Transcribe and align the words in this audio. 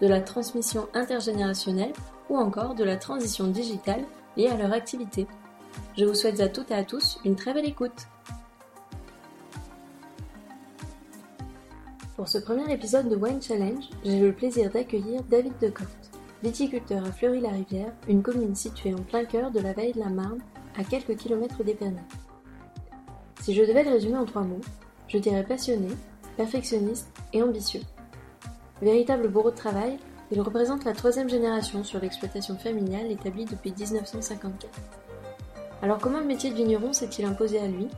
de 0.00 0.06
la 0.06 0.20
transmission 0.20 0.88
intergénérationnelle 0.94 1.92
ou 2.30 2.36
encore 2.36 2.74
de 2.74 2.84
la 2.84 2.96
transition 2.96 3.48
digitale 3.48 4.04
liée 4.36 4.48
à 4.48 4.56
leur 4.56 4.72
activité. 4.72 5.26
Je 5.96 6.04
vous 6.04 6.14
souhaite 6.14 6.40
à 6.40 6.48
toutes 6.48 6.70
et 6.70 6.74
à 6.74 6.84
tous 6.84 7.18
une 7.24 7.36
très 7.36 7.52
belle 7.52 7.66
écoute. 7.66 8.06
Pour 12.16 12.28
ce 12.28 12.38
premier 12.38 12.72
épisode 12.72 13.08
de 13.08 13.16
Wine 13.16 13.40
Challenge, 13.40 13.84
j'ai 14.04 14.18
le 14.18 14.32
plaisir 14.32 14.70
d'accueillir 14.70 15.22
David 15.30 15.52
Decorte, 15.60 16.10
viticulteur 16.42 17.04
à 17.04 17.12
Fleury-la-Rivière, 17.12 17.92
une 18.08 18.22
commune 18.22 18.56
située 18.56 18.94
en 18.94 19.02
plein 19.02 19.24
cœur 19.24 19.50
de 19.50 19.60
la 19.60 19.72
vallée 19.72 19.92
de 19.92 20.00
la 20.00 20.08
Marne, 20.08 20.40
à 20.76 20.84
quelques 20.84 21.16
kilomètres 21.16 21.62
d'Épernay. 21.62 22.02
Si 23.40 23.54
je 23.54 23.62
devais 23.62 23.84
le 23.84 23.90
résumer 23.90 24.16
en 24.16 24.24
trois 24.24 24.42
mots, 24.42 24.60
je 25.06 25.18
dirais 25.18 25.44
passionné, 25.44 25.88
perfectionniste 26.36 27.08
et 27.32 27.42
ambitieux. 27.42 27.82
Véritable 28.80 29.28
bourreau 29.28 29.50
de 29.50 29.56
travail, 29.56 29.98
il 30.30 30.40
représente 30.40 30.84
la 30.84 30.92
troisième 30.92 31.28
génération 31.28 31.82
sur 31.82 32.00
l'exploitation 32.00 32.56
familiale 32.56 33.10
établie 33.10 33.44
depuis 33.44 33.72
1954. 33.72 34.70
Alors 35.82 35.98
comment 35.98 36.20
le 36.20 36.26
métier 36.26 36.50
de 36.50 36.54
vigneron 36.54 36.92
s'est-il 36.92 37.24
imposé 37.24 37.58
à 37.58 37.66
lui? 37.66 37.88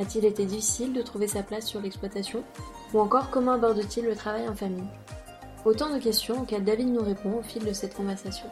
A-t-il 0.00 0.24
été 0.24 0.44
difficile 0.44 0.92
de 0.92 1.02
trouver 1.02 1.28
sa 1.28 1.42
place 1.42 1.66
sur 1.66 1.80
l'exploitation? 1.80 2.42
Ou 2.92 3.00
encore 3.00 3.30
comment 3.30 3.52
aborde-t-il 3.52 4.06
le 4.06 4.14
travail 4.14 4.48
en 4.48 4.54
famille? 4.54 4.88
Autant 5.64 5.92
de 5.92 5.98
questions 5.98 6.42
auxquelles 6.42 6.64
David 6.64 6.88
nous 6.88 7.02
répond 7.02 7.38
au 7.38 7.42
fil 7.42 7.64
de 7.64 7.72
cette 7.72 7.94
conversation. 7.94 8.46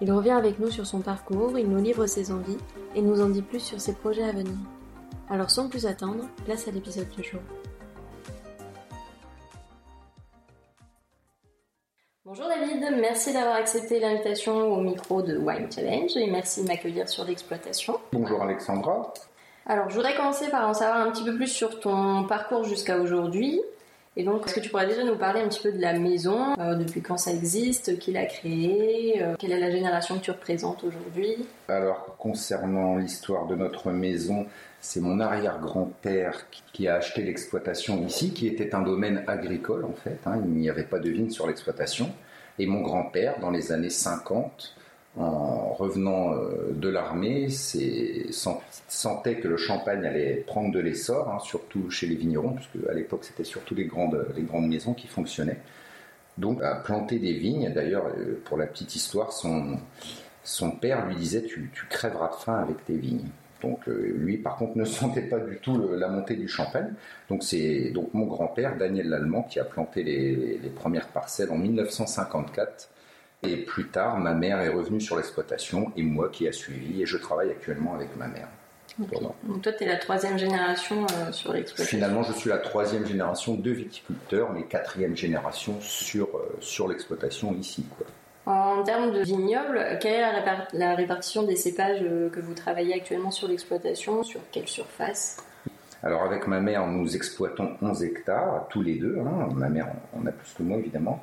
Il 0.00 0.10
revient 0.10 0.30
avec 0.30 0.58
nous 0.58 0.70
sur 0.70 0.86
son 0.86 1.00
parcours, 1.00 1.58
il 1.58 1.68
nous 1.68 1.80
livre 1.82 2.06
ses 2.06 2.32
envies 2.32 2.58
et 2.94 3.02
nous 3.02 3.22
en 3.22 3.28
dit 3.28 3.42
plus 3.42 3.60
sur 3.60 3.80
ses 3.80 3.94
projets 3.94 4.24
à 4.24 4.32
venir. 4.32 4.56
Alors 5.30 5.50
sans 5.50 5.68
plus 5.68 5.86
attendre, 5.86 6.24
place 6.44 6.66
à 6.66 6.72
l'épisode 6.72 7.08
du 7.10 7.22
jour. 7.22 7.40
Merci 13.00 13.32
d'avoir 13.32 13.56
accepté 13.56 14.00
l'invitation 14.00 14.72
au 14.72 14.80
micro 14.80 15.22
de 15.22 15.36
Wine 15.36 15.70
Challenge 15.72 16.10
et 16.16 16.30
merci 16.30 16.62
de 16.62 16.68
m'accueillir 16.68 17.08
sur 17.08 17.24
l'exploitation. 17.24 17.98
Bonjour 18.12 18.42
Alexandra. 18.42 19.12
Alors 19.66 19.88
je 19.90 19.94
voudrais 19.94 20.14
commencer 20.16 20.48
par 20.48 20.68
en 20.68 20.74
savoir 20.74 21.06
un 21.06 21.10
petit 21.10 21.24
peu 21.24 21.34
plus 21.34 21.48
sur 21.48 21.80
ton 21.80 22.24
parcours 22.24 22.64
jusqu'à 22.64 22.98
aujourd'hui. 22.98 23.60
Et 24.14 24.24
donc, 24.24 24.44
est-ce 24.44 24.56
que 24.56 24.60
tu 24.60 24.68
pourrais 24.68 24.86
déjà 24.86 25.04
nous 25.04 25.16
parler 25.16 25.40
un 25.40 25.48
petit 25.48 25.62
peu 25.62 25.72
de 25.72 25.80
la 25.80 25.98
maison, 25.98 26.54
euh, 26.58 26.74
depuis 26.74 27.00
quand 27.00 27.16
ça 27.16 27.32
existe, 27.32 27.98
qui 27.98 28.12
l'a 28.12 28.26
créée, 28.26 29.22
euh, 29.22 29.36
quelle 29.38 29.52
est 29.52 29.58
la 29.58 29.70
génération 29.70 30.18
que 30.18 30.24
tu 30.24 30.30
représentes 30.30 30.84
aujourd'hui? 30.84 31.46
Alors, 31.68 32.14
concernant 32.18 32.96
l'histoire 32.96 33.46
de 33.46 33.54
notre 33.54 33.90
maison, 33.90 34.44
c'est 34.82 35.00
mon 35.00 35.18
arrière-grand-père 35.18 36.46
qui 36.74 36.88
a 36.88 36.96
acheté 36.96 37.22
l'exploitation 37.22 38.04
ici, 38.04 38.34
qui 38.34 38.46
était 38.48 38.74
un 38.74 38.82
domaine 38.82 39.24
agricole 39.28 39.86
en 39.86 39.94
fait. 39.94 40.18
Hein. 40.26 40.42
il 40.44 40.50
n'y 40.50 40.68
avait 40.68 40.82
pas 40.82 40.98
de 40.98 41.08
vignes 41.08 41.30
sur 41.30 41.46
l'exploitation. 41.46 42.10
Et 42.58 42.66
mon 42.66 42.80
grand-père, 42.80 43.40
dans 43.40 43.50
les 43.50 43.72
années 43.72 43.90
50, 43.90 44.76
en 45.16 45.72
revenant 45.74 46.34
euh, 46.34 46.72
de 46.74 46.88
l'armée, 46.88 47.48
sentait 47.50 49.36
que 49.36 49.48
le 49.48 49.56
champagne 49.56 50.04
allait 50.06 50.36
prendre 50.46 50.72
de 50.72 50.80
l'essor, 50.80 51.28
hein, 51.28 51.38
surtout 51.40 51.90
chez 51.90 52.06
les 52.06 52.14
vignerons, 52.14 52.54
puisque 52.54 52.88
à 52.88 52.94
l'époque 52.94 53.24
c'était 53.24 53.44
surtout 53.44 53.74
les 53.74 53.84
grandes, 53.84 54.26
maisons 54.66 54.94
qui 54.94 55.08
fonctionnaient. 55.08 55.60
Donc 56.38 56.62
a 56.62 56.76
planté 56.76 57.18
des 57.18 57.34
vignes. 57.34 57.70
D'ailleurs, 57.74 58.06
euh, 58.06 58.40
pour 58.44 58.56
la 58.56 58.66
petite 58.66 58.96
histoire, 58.96 59.32
son, 59.32 59.78
père 60.80 61.06
lui 61.06 61.16
disait 61.16 61.42
tu 61.42 61.70
crèveras 61.90 62.28
de 62.28 62.36
faim 62.36 62.56
avec 62.56 62.84
tes 62.86 62.96
vignes. 62.96 63.28
Donc 63.62 63.88
euh, 63.88 64.12
lui, 64.16 64.38
par 64.38 64.56
contre, 64.56 64.76
ne 64.76 64.84
sentait 65.00 65.22
pas 65.22 65.38
du 65.38 65.56
tout 65.58 65.80
la 65.94 66.08
montée 66.08 66.36
du 66.36 66.48
champagne. 66.48 66.92
Donc 67.28 67.42
c'est 67.42 67.90
donc 67.90 68.12
mon 68.12 68.26
grand-père, 68.26 68.76
Daniel 68.76 69.08
Lallemand, 69.08 69.44
qui 69.44 69.60
a 69.60 69.64
planté 69.64 70.02
les, 70.02 70.58
premières 70.74 71.08
parcelles 71.08 71.50
en 71.50 71.56
1954. 71.56 72.88
Et 73.44 73.56
plus 73.56 73.88
tard, 73.88 74.18
ma 74.18 74.34
mère 74.34 74.60
est 74.60 74.68
revenue 74.68 75.00
sur 75.00 75.16
l'exploitation 75.16 75.92
et 75.96 76.02
moi 76.02 76.28
qui 76.30 76.46
a 76.46 76.52
suivi. 76.52 77.02
Et 77.02 77.06
je 77.06 77.16
travaille 77.16 77.50
actuellement 77.50 77.94
avec 77.94 78.16
ma 78.16 78.28
mère. 78.28 78.48
Donc 78.98 79.62
toi, 79.62 79.72
tu 79.72 79.84
es 79.84 79.86
la 79.86 79.96
troisième 79.96 80.38
génération 80.38 81.06
euh, 81.06 81.32
sur 81.32 81.52
l'exploitation. 81.52 81.96
Finalement, 81.96 82.22
je 82.22 82.32
suis 82.32 82.50
la 82.50 82.58
troisième 82.58 83.06
génération 83.06 83.54
de 83.54 83.70
viticulteurs, 83.70 84.52
mais 84.52 84.64
quatrième 84.64 85.16
génération 85.16 85.80
sur, 85.80 86.28
euh, 86.36 86.56
sur 86.60 86.88
l'exploitation 86.88 87.54
ici. 87.54 87.86
Quoi. 87.96 88.06
En 88.44 88.82
termes 88.82 89.12
de 89.12 89.20
vignoble, 89.20 89.98
quelle 90.00 90.14
est 90.14 90.72
la, 90.72 90.94
répartition 90.96 91.44
des 91.44 91.54
cépages 91.54 92.00
euh, 92.02 92.28
que 92.28 92.40
vous 92.40 92.54
travaillez 92.54 92.94
actuellement 92.94 93.30
sur 93.30 93.46
l'exploitation 93.46 94.24
Sur 94.24 94.40
quelle 94.50 94.66
surface? 94.66 95.36
Alors 96.02 96.24
avec 96.24 96.48
ma 96.48 96.60
mère, 96.60 96.84
nous 96.88 97.14
exploitons 97.14 97.76
11 97.80 98.02
hectares, 98.02 98.66
tous 98.68 98.82
les 98.82 98.96
deux. 98.96 99.16
Hein. 99.20 99.48
Ma 99.54 99.68
mère 99.68 99.92
en 100.12 100.26
a 100.26 100.32
plus 100.32 100.52
que 100.54 100.64
moi 100.64 100.78
évidemment. 100.78 101.22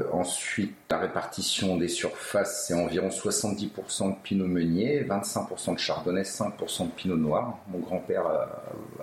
Euh, 0.00 0.04
ensuite, 0.12 0.76
la 0.88 0.98
répartition 0.98 1.76
des 1.76 1.88
surfaces, 1.88 2.66
c'est 2.68 2.74
environ 2.74 3.08
70% 3.08 4.10
de 4.10 4.22
pinot 4.22 4.46
meunier, 4.46 5.02
25% 5.02 5.74
de 5.74 5.78
chardonnay, 5.80 6.22
5% 6.22 6.86
de 6.86 6.90
pinot 6.92 7.16
noir. 7.16 7.58
Mon 7.68 7.80
grand-père 7.80 8.24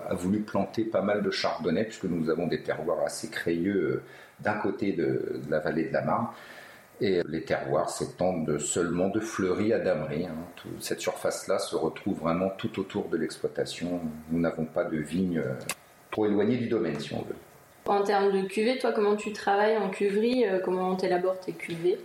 a, 0.08 0.14
voulu 0.14 0.40
planter 0.40 0.84
pas 0.84 1.02
mal 1.02 1.22
de 1.22 1.30
chardonnay 1.30 1.84
puisque 1.84 2.04
nous 2.04 2.30
avons 2.30 2.46
des 2.46 2.62
terroirs 2.62 3.04
assez 3.04 3.28
crayeux 3.28 3.76
euh, 3.76 4.02
d'un 4.40 4.54
côté 4.54 4.92
de, 4.92 5.42
de, 5.44 5.50
la 5.50 5.58
vallée 5.58 5.84
de 5.84 5.92
la 5.92 6.00
Marne. 6.00 6.28
Et 7.00 7.22
les 7.26 7.42
terroirs 7.42 7.88
s'étendent 7.88 8.58
seulement 8.58 9.08
de 9.08 9.20
Fleury 9.20 9.72
à 9.72 9.78
Damery. 9.78 10.26
Hein. 10.26 10.34
cette 10.80 11.00
surface-là 11.00 11.58
se 11.58 11.74
retrouve 11.74 12.18
vraiment 12.18 12.50
tout 12.50 12.78
autour 12.78 13.08
de 13.08 13.16
l'exploitation. 13.16 14.00
Nous 14.30 14.38
n'avons 14.38 14.66
pas 14.66 14.84
de 14.84 14.98
vignes 14.98 15.38
euh, 15.38 15.54
trop 16.10 16.26
éloignées 16.26 16.58
du 16.58 16.68
domaine, 16.68 17.00
si 17.00 17.14
on 17.14 17.22
veut. 17.22 17.36
En 17.86 18.02
termes 18.02 18.30
de 18.30 18.46
cuvée, 18.46 18.78
toi, 18.78 18.92
comment 18.92 19.16
tu 19.16 19.32
travailles 19.32 19.78
en 19.78 19.88
cuverie 19.88 20.46
euh, 20.46 20.58
Comment 20.62 20.94
tu 20.96 21.06
élabores 21.06 21.40
tes 21.40 21.52
cuvées? 21.52 21.98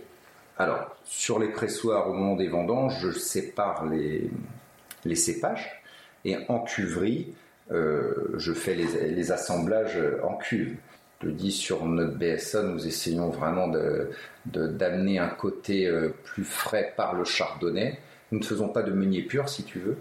Alors, 0.58 0.96
sur 1.04 1.38
les 1.38 1.48
pressoirs, 1.48 2.08
au 2.08 2.14
moment 2.14 2.34
des 2.34 2.48
vendanges, 2.48 2.98
je 3.00 3.10
sépare 3.10 3.84
les, 3.84 4.30
les 5.04 5.14
cépages. 5.14 5.82
Et 6.24 6.38
en 6.48 6.60
cuverie, 6.60 7.34
euh, 7.70 8.32
je 8.38 8.54
fais 8.54 8.74
les, 8.74 9.10
les 9.10 9.32
assemblages 9.32 9.98
en 10.22 10.36
cuve 10.36 10.76
je 11.22 11.30
dis 11.30 11.52
sur 11.52 11.84
notre 11.86 12.16
BSA, 12.16 12.62
nous 12.62 12.86
essayons 12.86 13.30
vraiment 13.30 13.68
d'amener 13.68 15.16
de, 15.16 15.20
un 15.20 15.28
côté 15.28 15.86
euh, 15.86 16.10
plus 16.24 16.44
frais 16.44 16.92
par 16.96 17.14
le 17.14 17.24
chardonnay. 17.24 17.98
Nous 18.32 18.38
ne 18.38 18.44
faisons 18.44 18.68
pas 18.68 18.82
de 18.82 18.92
meunier 18.92 19.22
pur, 19.22 19.48
si 19.48 19.64
tu 19.64 19.78
veux. 19.78 19.96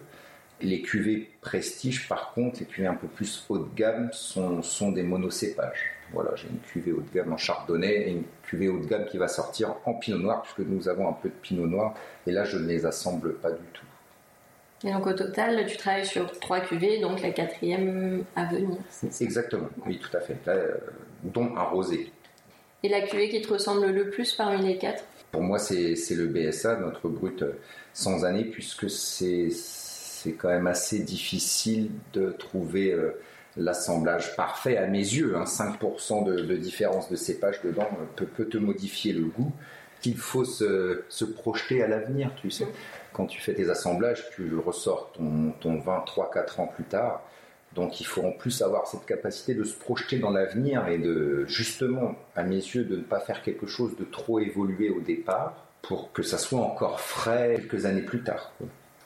Les 0.62 0.82
cuvées 0.82 1.30
prestige, 1.42 2.08
par 2.10 2.34
contre, 2.34 2.60
les 2.60 2.66
cuvées 2.66 2.88
un 2.88 2.96
peu 2.96 3.08
plus 3.08 3.46
haut 3.50 3.60
de 3.60 3.76
gamme 3.76 4.10
sont, 4.12 4.62
sont 4.62 4.92
des 4.92 5.04
monocépages. 5.04 5.92
Voilà, 6.12 6.36
j'ai 6.36 6.48
une 6.50 6.60
cuvée 6.60 6.92
haut 6.92 7.02
de 7.02 7.14
gamme 7.14 7.34
en 7.34 7.38
chardonnay 7.38 8.08
et 8.08 8.12
une 8.12 8.24
cuvée 8.44 8.68
haut 8.68 8.80
de 8.80 8.86
gamme 8.86 9.06
qui 9.06 9.18
va 9.18 9.28
sortir 9.28 9.76
en 9.86 9.94
pinot 9.94 10.20
noir, 10.20 10.42
puisque 10.42 10.68
nous 10.68 10.88
avons 10.90 11.08
un 11.08 11.14
peu 11.14 11.30
de 11.30 11.34
pinot 11.34 11.68
noir. 11.68 11.94
Et 12.28 12.32
là, 12.32 12.44
je 12.44 12.58
ne 12.58 12.68
les 12.68 12.86
assemble 12.86 13.36
pas 13.36 13.52
du 13.52 13.64
tout. 13.74 13.86
Et 14.86 14.92
donc 14.92 15.08
au 15.08 15.14
total, 15.14 15.66
tu 15.68 15.78
travailles 15.78 16.06
sur 16.06 16.32
trois 16.40 16.60
cuvées, 16.60 17.00
donc 17.00 17.22
la 17.22 17.32
quatrième 17.32 18.24
à 18.36 18.46
venir. 18.46 18.78
Exactement, 19.20 19.68
oui, 19.86 20.00
tout 20.00 20.16
à 20.16 20.20
fait. 20.20 20.38
Euh, 20.48 20.76
dont 21.24 21.56
un 21.58 21.64
rosé. 21.64 22.12
Et 22.84 22.90
la 22.90 23.02
cuvée 23.02 23.30
qui 23.30 23.42
te 23.42 23.52
ressemble 23.52 23.88
le 23.88 24.12
plus 24.12 24.34
parmi 24.34 24.64
les 24.64 24.78
quatre? 24.78 25.04
Pour 25.32 25.42
moi, 25.42 25.58
c'est 25.58 25.96
le 26.12 26.28
BSA, 26.28 26.78
notre 26.78 27.10
brut 27.10 27.44
sans 27.94 28.26
année, 28.26 28.46
puisque 28.46 28.90
c'est 28.90 29.50
quand 30.38 30.50
même 30.50 30.68
assez 30.68 31.00
difficile 31.00 31.90
de 32.14 32.32
trouver 32.32 32.92
euh, 32.92 33.20
l'assemblage 33.58 34.36
parfait 34.36 34.78
à 34.78 34.86
mes 34.86 35.00
yeux. 35.00 35.34
5% 35.36 36.20
hein. 36.20 36.22
de, 36.24 36.56
différence 36.56 37.10
de 37.10 37.16
cépage 37.16 37.60
dedans 37.64 37.90
peut, 38.16 38.26
peut 38.26 38.46
te 38.46 38.58
modifier 38.58 39.14
le 39.14 39.24
goût 39.24 39.52
qu'il 40.06 40.18
faut 40.18 40.46
se, 40.46 41.02
se, 41.10 41.26
projeter 41.26 41.82
à 41.82 41.88
l'avenir, 41.88 42.30
tu 42.36 42.52
sais. 42.52 42.68
Quand 43.12 43.26
tu 43.26 43.42
fais 43.42 43.56
tes 43.56 43.72
assemblages, 43.72 44.30
tu 44.36 44.56
ressors 44.56 45.12
ton, 45.14 45.52
ton 45.60 45.80
vin 45.80 46.06
3-4 46.06 46.62
ans 46.62 46.68
plus 46.68 46.84
tard. 46.84 47.24
Donc 47.74 48.00
il 48.00 48.04
faut 48.04 48.22
en 48.22 48.32
plus 48.32 48.62
avoir 48.62 48.86
cette 48.86 49.08
capacité 49.08 49.56
de 49.56 49.64
se 49.64 49.74
projeter 49.74 50.20
dans 50.20 50.30
l'avenir 50.30 50.88
et 50.90 51.00
de, 51.00 51.46
justement, 51.48 52.14
à 52.36 52.44
mes 52.44 52.58
yeux, 52.58 52.84
de 52.84 52.98
ne 52.98 53.02
pas 53.02 53.20
faire 53.20 53.42
quelque 53.42 53.66
chose 53.66 53.98
de 53.98 54.06
trop 54.06 54.38
évolué 54.40 54.92
au 54.92 55.02
départ 55.02 55.66
pour 55.82 56.14
que 56.14 56.22
ça 56.22 56.38
soit 56.38 56.62
encore 56.62 57.00
frais 57.00 57.56
quelques 57.56 57.86
années 57.88 58.04
plus 58.04 58.22
tard. 58.22 58.54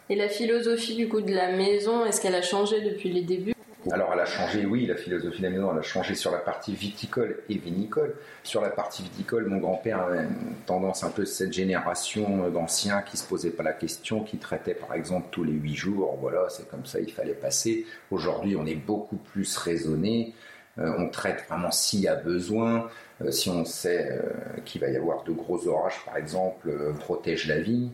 Et 0.09 0.17
la 0.17 0.27
philosophie 0.27 0.97
du 0.97 1.07
coup 1.07 1.21
de 1.21 1.33
la 1.33 1.55
maison, 1.55 2.05
est-ce 2.05 2.19
qu'elle 2.19 2.35
a 2.35 2.41
changé 2.41 2.81
depuis 2.81 3.09
les 3.09 3.21
débuts? 3.21 3.53
Alors 3.91 4.11
elle 4.13 4.19
a 4.19 4.25
changé, 4.25 4.65
oui, 4.65 4.85
la 4.85 4.95
philosophie 4.95 5.37
de 5.37 5.43
la 5.43 5.49
maison, 5.51 5.71
elle 5.71 5.79
a 5.79 5.83
changé 5.83 6.13
sur 6.13 6.31
la 6.31 6.39
partie 6.39 6.75
viticole 6.75 7.37
et 7.47 7.57
vinicole. 7.57 8.13
Sur 8.43 8.61
la 8.61 8.69
partie 8.69 9.03
viticole, 9.03 9.47
mon 9.47 9.57
grand-père 9.57 10.01
avait 10.01 10.23
une 10.23 10.55
tendance 10.65 11.03
un 11.03 11.09
peu 11.09 11.23
cette 11.25 11.53
génération 11.53 12.49
d'anciens 12.49 13.01
qui 13.01 13.15
se 13.15 13.25
posaient 13.25 13.51
pas 13.51 13.63
la 13.63 13.71
question, 13.71 14.23
qui 14.23 14.37
traitaient 14.37 14.73
par 14.73 14.93
exemple 14.93 15.27
tous 15.31 15.45
les 15.45 15.53
huit 15.53 15.75
jours, 15.75 16.17
voilà, 16.19 16.47
c'est 16.49 16.69
comme 16.69 16.85
ça, 16.85 16.99
il 16.99 17.11
fallait 17.11 17.33
passer. 17.33 17.85
Aujourd'hui, 18.11 18.57
on 18.57 18.65
est 18.65 18.75
beaucoup 18.75 19.17
plus 19.17 19.57
raisonné. 19.57 20.33
Euh, 20.79 20.93
on 20.97 21.09
traite 21.09 21.45
vraiment 21.49 21.71
s'il 21.71 22.01
y 22.01 22.07
a 22.07 22.15
besoin. 22.15 22.89
Euh, 23.21 23.31
si 23.31 23.49
on 23.49 23.65
sait 23.65 24.09
euh, 24.11 24.61
qu'il 24.65 24.81
va 24.81 24.89
y 24.89 24.95
avoir 24.95 25.23
de 25.23 25.31
gros 25.31 25.67
orages, 25.67 26.03
par 26.05 26.17
exemple, 26.17 26.69
protège 26.99 27.47
la 27.47 27.59
vigne. 27.59 27.91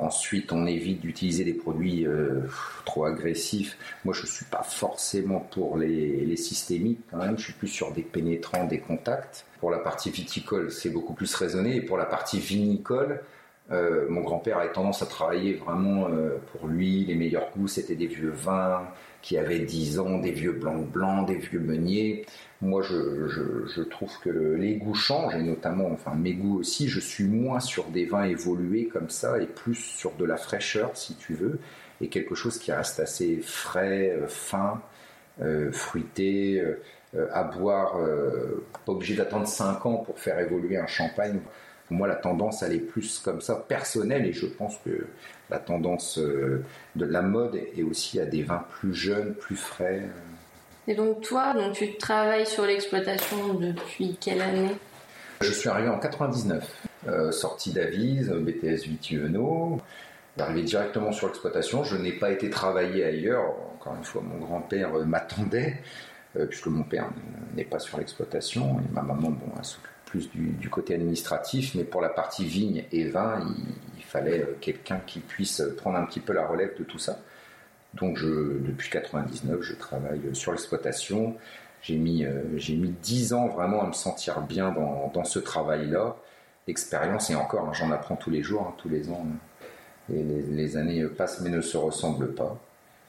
Ensuite, 0.00 0.52
on 0.52 0.66
évite 0.66 1.00
d'utiliser 1.00 1.44
des 1.44 1.54
produits 1.54 2.06
trop 2.84 3.04
agressifs. 3.04 3.76
Moi, 4.04 4.14
je 4.14 4.22
ne 4.22 4.26
suis 4.26 4.44
pas 4.44 4.62
forcément 4.62 5.40
pour 5.40 5.76
les, 5.76 6.36
systémiques, 6.36 7.00
quand 7.10 7.18
même. 7.18 7.38
Je 7.38 7.44
suis 7.44 7.52
plus 7.52 7.68
sur 7.68 7.92
des 7.92 8.02
pénétrants, 8.02 8.64
des 8.64 8.78
contacts. 8.78 9.46
Pour 9.60 9.70
la 9.70 9.78
partie 9.78 10.10
viticole, 10.10 10.70
c'est 10.70 10.90
beaucoup 10.90 11.14
plus 11.14 11.34
raisonné. 11.34 11.76
Et 11.76 11.80
pour 11.80 11.96
la 11.96 12.04
partie 12.04 12.38
vinicole, 12.38 13.22
mon 13.70 14.20
grand-père 14.20 14.58
avait 14.58 14.72
tendance 14.72 15.02
à 15.02 15.06
travailler 15.06 15.54
vraiment 15.54 16.08
pour 16.52 16.68
lui. 16.68 17.04
Les 17.04 17.14
meilleurs 17.14 17.50
goûts, 17.56 17.68
c'était 17.68 17.96
des 17.96 18.06
vieux 18.06 18.30
vins, 18.30 18.86
qui 19.26 19.36
avaient 19.36 19.58
10 19.58 19.98
ans, 19.98 20.18
des 20.18 20.30
vieux 20.30 20.52
blancs 20.52 20.86
blancs, 20.86 21.26
des 21.26 21.34
vieux 21.34 21.58
meuniers. 21.58 22.24
Moi, 22.62 22.82
je, 22.82 23.82
trouve 23.82 24.18
que 24.20 24.30
les 24.30 24.76
goûts 24.76 24.94
changent, 24.94 25.34
et 25.34 25.42
notamment, 25.42 25.90
enfin, 25.92 26.14
mes 26.14 26.32
goûts 26.32 26.58
aussi. 26.58 26.88
Je 26.88 27.00
suis 27.00 27.24
moins 27.24 27.60
sur 27.60 27.84
des 27.90 28.06
vins 28.06 28.24
évolués 28.24 28.86
comme 28.86 29.10
ça, 29.10 29.38
et 29.40 29.46
plus 29.46 29.74
sur 29.74 30.12
de 30.12 30.24
la 30.24 30.36
fraîcheur, 30.38 30.96
si 30.96 31.16
tu 31.16 31.34
veux, 31.34 31.58
et 32.00 32.08
quelque 32.08 32.34
chose 32.34 32.58
qui 32.58 32.72
reste 32.72 32.98
assez 33.00 33.38
frais, 33.42 34.10
euh, 34.10 34.26
fin, 34.26 34.80
euh, 35.42 35.70
fruité, 35.70 36.60
euh, 36.60 37.28
à 37.32 37.44
boire, 37.44 37.94
obligé 38.86 39.14
d'attendre 39.14 39.46
5 39.46 39.86
ans 39.86 39.96
pour 39.98 40.18
faire 40.18 40.38
évoluer 40.38 40.76
un 40.76 40.86
champagne. 40.86 41.40
moi, 41.88 42.08
la 42.08 42.16
tendance, 42.16 42.62
elle 42.62 42.72
est 42.74 42.78
plus 42.78 43.20
comme 43.20 43.40
ça, 43.40 43.54
personnelle, 43.54 44.26
et 44.26 44.32
je 44.32 44.46
pense 44.46 44.76
que 44.84 45.06
la 45.50 45.58
tendance 45.58 46.18
de 46.18 47.04
la 47.04 47.22
mode 47.22 47.58
et 47.76 47.82
aussi 47.82 48.20
à 48.20 48.26
des 48.26 48.42
vins 48.42 48.64
plus 48.80 48.92
jeunes, 48.92 49.34
plus 49.34 49.56
frais. 49.56 50.02
Et 50.88 50.94
donc 50.94 51.20
toi, 51.20 51.52
donc 51.54 51.74
tu 51.74 51.96
travailles 51.96 52.46
sur 52.46 52.64
l'exploitation 52.64 53.54
depuis 53.54 54.16
quelle 54.20 54.40
année? 54.40 54.70
Je 55.40 55.50
suis 55.52 55.68
arrivé 55.68 55.88
en 55.88 55.98
99, 55.98 56.86
euh, 57.08 57.32
sorti 57.32 57.72
d'Avise, 57.72 58.30
BTS 58.30 58.86
Vitiveno. 58.86 59.80
Arrivé 60.38 60.62
directement 60.62 61.12
sur 61.12 61.28
l'exploitation, 61.28 61.82
je 61.82 61.96
n'ai 61.96 62.12
pas 62.12 62.30
été 62.30 62.50
travailler 62.50 63.04
ailleurs. 63.04 63.54
Encore 63.74 63.94
une 63.96 64.04
fois, 64.04 64.22
mon 64.22 64.38
grand-père 64.38 64.94
euh, 64.94 65.04
m'attendait, 65.04 65.82
puisque 66.50 66.66
mon 66.66 66.82
père 66.82 67.10
n'est 67.54 67.64
pas 67.64 67.78
sur 67.78 67.96
l'exploitation 67.96 68.78
et 68.80 68.92
ma 68.92 69.00
maman, 69.00 69.30
bon, 69.30 69.46
elle 69.56 69.64
s'occupe 69.64 69.90
plus 70.06 70.30
du, 70.30 70.70
côté 70.70 70.94
administratif, 70.94 71.74
mais 71.74 71.84
pour 71.84 72.00
la 72.00 72.08
partie 72.08 72.44
vigne 72.44 72.84
et 72.92 73.04
vin, 73.04 73.44
il, 73.98 74.04
fallait 74.04 74.40
euh, 74.40 74.56
quelqu'un 74.60 75.00
qui 75.04 75.18
puisse 75.18 75.62
prendre 75.76 75.98
un 75.98 76.06
petit 76.06 76.20
peu 76.20 76.32
la 76.32 76.46
relève 76.46 76.78
de 76.78 76.84
tout 76.84 76.98
ça. 76.98 77.18
Donc 77.96 78.16
je, 78.18 78.58
depuis 78.58 78.90
99, 78.90 79.62
je 79.62 79.74
travaille 79.74 80.20
sur 80.34 80.52
l'exploitation. 80.52 81.34
J'ai 81.82 81.96
mis, 81.96 82.24
euh, 82.24 82.42
j'ai 82.56 82.74
mis 82.74 82.90
10 83.02 83.32
ans 83.32 83.48
vraiment 83.48 83.82
à 83.82 83.86
me 83.86 83.92
sentir 83.92 84.40
bien 84.40 84.72
dans, 84.72 85.10
dans 85.14 85.24
ce 85.24 85.38
travail-là. 85.38 86.16
Expérience, 86.68 87.30
et 87.30 87.36
encore, 87.36 87.68
hein, 87.68 87.72
j'en 87.72 87.90
apprends 87.92 88.16
tous 88.16 88.30
les 88.30 88.42
jours, 88.42 88.62
hein, 88.62 88.74
tous 88.78 88.88
les 88.88 89.08
ans. 89.08 89.24
Hein. 89.24 90.12
Et 90.12 90.22
les, 90.22 90.76
années 90.76 91.04
passent 91.06 91.40
mais 91.40 91.50
ne 91.50 91.60
se 91.60 91.76
ressemblent 91.76 92.34
pas. 92.34 92.58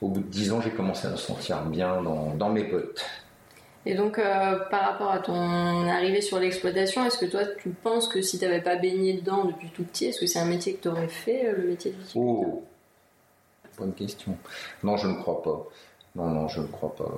Au 0.02 0.10
bout 0.10 0.22
de 0.22 0.28
10 0.28 0.54
ans, 0.54 0.62
j'ai 0.62 0.72
commencé 0.72 1.08
à 1.08 1.12
me 1.12 1.16
sentir 1.16 1.64
bien 1.66 2.02
dans, 2.02 2.36
dans 2.36 2.50
mes 2.50 2.64
bottes. 2.64 3.04
Et 3.86 3.96
donc, 3.96 4.20
euh, 4.20 4.60
par 4.70 4.82
rapport 4.82 5.12
à 5.12 5.20
ton 5.20 5.88
arrivée 5.88 6.22
sur 6.22 6.40
l'exploitation, 6.40 7.06
est-ce 7.06 7.18
que 7.18 7.26
toi, 7.26 7.42
tu 7.58 7.70
penses 7.70 8.08
que 8.08 8.22
si 8.22 8.38
tu 8.38 8.46
n'avais 8.46 8.62
pas 8.62 8.76
baigné 8.76 9.14
dedans 9.14 9.46
depuis 9.46 9.70
tout 9.70 9.84
petit, 9.84 10.06
est-ce 10.06 10.20
que 10.20 10.28
c'est 10.28 10.40
un 10.40 10.46
métier 10.46 10.74
que 10.74 10.82
tu 10.82 10.88
aurais 10.90 11.08
fait, 11.08 11.46
euh, 11.46 11.54
le 11.58 11.68
métier 11.70 11.92
de 11.92 11.98
viticulteur? 11.98 12.50
Oh, 12.54 12.64
bonne 13.78 13.94
question. 13.94 14.38
Non, 14.84 14.98
je 14.98 15.08
ne 15.08 15.16
crois 15.16 15.42
pas. 15.42 15.68
Non, 16.16 16.30
non, 16.30 16.48
je 16.48 16.62
ne 16.62 16.68
crois 16.68 16.96
pas. 16.96 17.12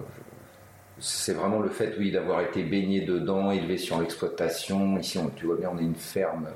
C'est 1.00 1.34
vraiment 1.34 1.60
le 1.60 1.70
fait, 1.70 1.96
oui, 1.98 2.12
d'avoir 2.12 2.42
été 2.42 2.64
baigné 2.64 3.02
dedans, 3.02 3.52
élevé 3.52 3.78
sur 3.78 4.00
l'exploitation. 4.00 4.98
Ici, 4.98 5.18
on, 5.18 5.30
tu 5.30 5.46
vois 5.46 5.56
bien, 5.56 5.72
on 5.74 5.78
est 5.78 5.84
une 5.84 5.96
ferme 5.96 6.50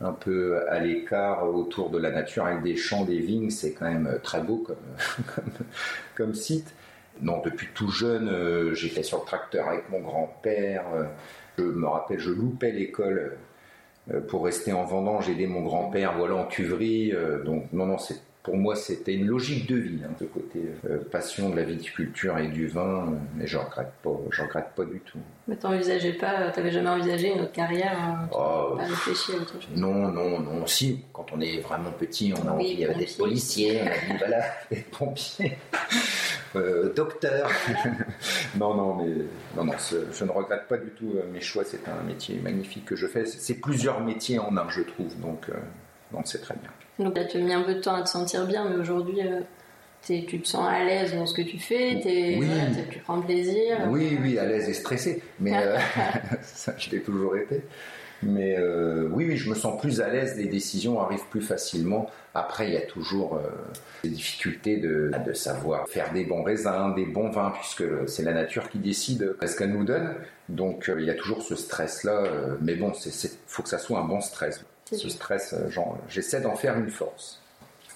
un 0.00 0.12
peu 0.12 0.68
à 0.68 0.80
l'écart 0.80 1.48
autour 1.48 1.90
de 1.90 1.98
la 1.98 2.10
nature 2.10 2.46
avec 2.46 2.62
des 2.62 2.76
champs, 2.76 3.04
des 3.04 3.18
vignes. 3.18 3.50
C'est 3.50 3.72
quand 3.72 3.90
même 3.90 4.18
très 4.22 4.40
beau 4.40 4.58
comme, 4.66 5.44
comme 6.16 6.34
site. 6.34 6.74
Non, 7.20 7.40
depuis 7.44 7.68
tout 7.74 7.90
jeune, 7.90 8.28
euh, 8.28 8.74
j'étais 8.74 9.02
sur 9.02 9.18
le 9.18 9.24
tracteur 9.24 9.68
avec 9.68 9.88
mon 9.90 10.00
grand-père. 10.00 10.84
Euh, 10.94 11.04
je 11.58 11.64
me 11.64 11.86
rappelle, 11.86 12.20
je 12.20 12.30
loupais 12.30 12.70
l'école 12.70 13.36
euh, 14.12 14.20
pour 14.20 14.44
rester 14.44 14.72
en 14.72 14.84
vendange, 14.84 15.28
aider 15.28 15.46
mon 15.46 15.62
grand-père, 15.62 16.16
voilà, 16.16 16.36
en 16.36 16.46
cuverie. 16.46 17.12
donc, 17.44 17.72
non, 17.72 17.86
non, 17.86 17.98
c'est 17.98 18.20
pour 18.48 18.56
moi, 18.56 18.74
c'était 18.76 19.12
une 19.12 19.26
logique 19.26 19.68
de 19.68 19.76
vie, 19.76 20.00
hein, 20.02 20.14
ce 20.18 20.24
côté 20.24 20.60
passion 21.10 21.50
de 21.50 21.56
la 21.56 21.64
viticulture 21.64 22.38
et 22.38 22.48
du 22.48 22.66
vin, 22.66 23.12
mais 23.36 23.46
je 23.46 23.58
regrette 23.58 23.92
pas, 24.02 24.16
je 24.30 24.40
regrette 24.40 24.70
pas 24.74 24.86
du 24.86 25.00
tout. 25.00 25.18
Mais 25.46 25.56
t'envisageais 25.56 26.14
pas, 26.14 26.50
t'avais 26.50 26.70
jamais 26.70 26.88
envisagé 26.88 27.34
une 27.34 27.42
autre 27.42 27.52
carrière, 27.52 27.98
hein, 27.98 28.26
oh, 28.32 28.76
pas 28.76 28.84
réfléchi 28.84 29.32
à 29.32 29.36
autre 29.36 29.52
chose? 29.52 29.68
Non, 29.76 30.08
non, 30.08 30.40
non. 30.40 30.66
Si, 30.66 31.04
quand 31.12 31.26
on 31.34 31.40
est 31.42 31.60
vraiment 31.60 31.90
petit, 31.90 32.32
on 32.34 32.48
a 32.48 32.52
envie, 32.52 32.70
il 32.70 32.80
y 32.80 32.84
avait 32.86 32.94
des 32.94 33.12
policiers, 33.18 33.82
on 33.82 33.86
a 33.86 33.90
dit 33.90 34.18
voilà, 34.18 34.44
des 34.70 34.84
pompiers. 34.90 35.58
Euh, 36.56 36.94
docteur. 36.94 37.50
non, 38.56 38.74
non, 38.74 38.94
mais 38.94 39.24
non, 39.54 39.64
non, 39.64 39.74
je 39.78 40.24
ne 40.24 40.30
regrette 40.30 40.66
pas 40.66 40.78
du 40.78 40.88
tout 40.92 41.12
euh, 41.16 41.30
mes 41.30 41.42
choix. 41.42 41.62
C'est 41.62 41.86
un 41.86 42.02
métier 42.06 42.40
magnifique 42.42 42.86
que 42.86 42.96
je 42.96 43.06
fais. 43.06 43.26
C'est 43.26 43.60
plusieurs 43.60 44.00
métiers 44.00 44.38
en 44.38 44.56
un, 44.56 44.66
je 44.70 44.80
trouve. 44.80 45.14
Donc, 45.20 45.50
euh, 45.50 45.52
c'est 46.24 46.40
très 46.40 46.54
bien. 46.54 46.70
Donc, 47.04 47.14
tu 47.28 47.36
as 47.36 47.40
mis 47.40 47.52
un 47.52 47.62
peu 47.62 47.74
de 47.74 47.80
temps 47.80 47.94
à 47.94 48.02
te 48.02 48.08
sentir 48.08 48.46
bien, 48.46 48.68
mais 48.68 48.76
aujourd'hui, 48.76 49.20
tu 50.02 50.40
te 50.40 50.48
sens 50.48 50.68
à 50.68 50.84
l'aise 50.84 51.14
dans 51.14 51.26
ce 51.26 51.34
que 51.34 51.42
tu 51.42 51.58
fais. 51.58 51.96
oui. 52.38 52.48
tu 52.90 52.98
prends 53.00 53.20
plaisir. 53.20 53.78
Oui, 53.88 54.18
oui, 54.20 54.38
à 54.38 54.46
l'aise 54.46 54.68
et 54.68 54.74
stressé. 54.74 55.22
Mais 55.40 55.52
ça, 56.42 56.74
je 56.78 56.90
l'ai 56.90 57.02
toujours 57.02 57.36
été. 57.36 57.62
Mais 58.22 58.56
euh, 58.58 59.08
oui, 59.12 59.26
oui, 59.28 59.36
je 59.36 59.48
me 59.48 59.54
sens 59.54 59.80
plus 59.80 60.00
à 60.00 60.08
l'aise, 60.08 60.36
les 60.36 60.46
décisions 60.46 61.00
arrivent 61.00 61.26
plus 61.30 61.40
facilement. 61.40 62.10
Après, 62.34 62.66
il 62.66 62.74
y 62.74 62.76
a 62.76 62.82
toujours 62.82 63.36
euh, 63.36 63.48
des 64.02 64.10
difficultés 64.10 64.76
de, 64.76 65.12
de, 65.24 65.32
savoir 65.32 65.88
faire 65.88 66.12
des 66.12 66.24
bons 66.24 66.42
raisins, 66.42 66.94
des 66.96 67.04
bons 67.04 67.30
vins, 67.30 67.52
puisque 67.52 67.84
c'est 68.08 68.24
la 68.24 68.32
nature 68.32 68.68
qui 68.70 68.78
décide 68.78 69.36
ce 69.40 69.56
qu'elle 69.56 69.72
nous 69.72 69.84
donne. 69.84 70.14
Donc 70.48 70.88
euh, 70.88 71.00
il 71.00 71.06
y 71.06 71.10
a 71.10 71.14
toujours 71.14 71.42
ce 71.42 71.54
stress-là. 71.54 72.24
mais 72.60 72.74
bon, 72.74 72.92
il 72.92 73.30
faut 73.46 73.62
que 73.62 73.68
ça 73.68 73.78
soit 73.78 74.00
un 74.00 74.04
bon 74.04 74.20
stress. 74.20 74.64
Ce 74.96 75.08
stress, 75.08 75.54
j'essaie 76.08 76.40
d'en 76.40 76.56
faire 76.56 76.76
une 76.78 76.90
force. 76.90 77.40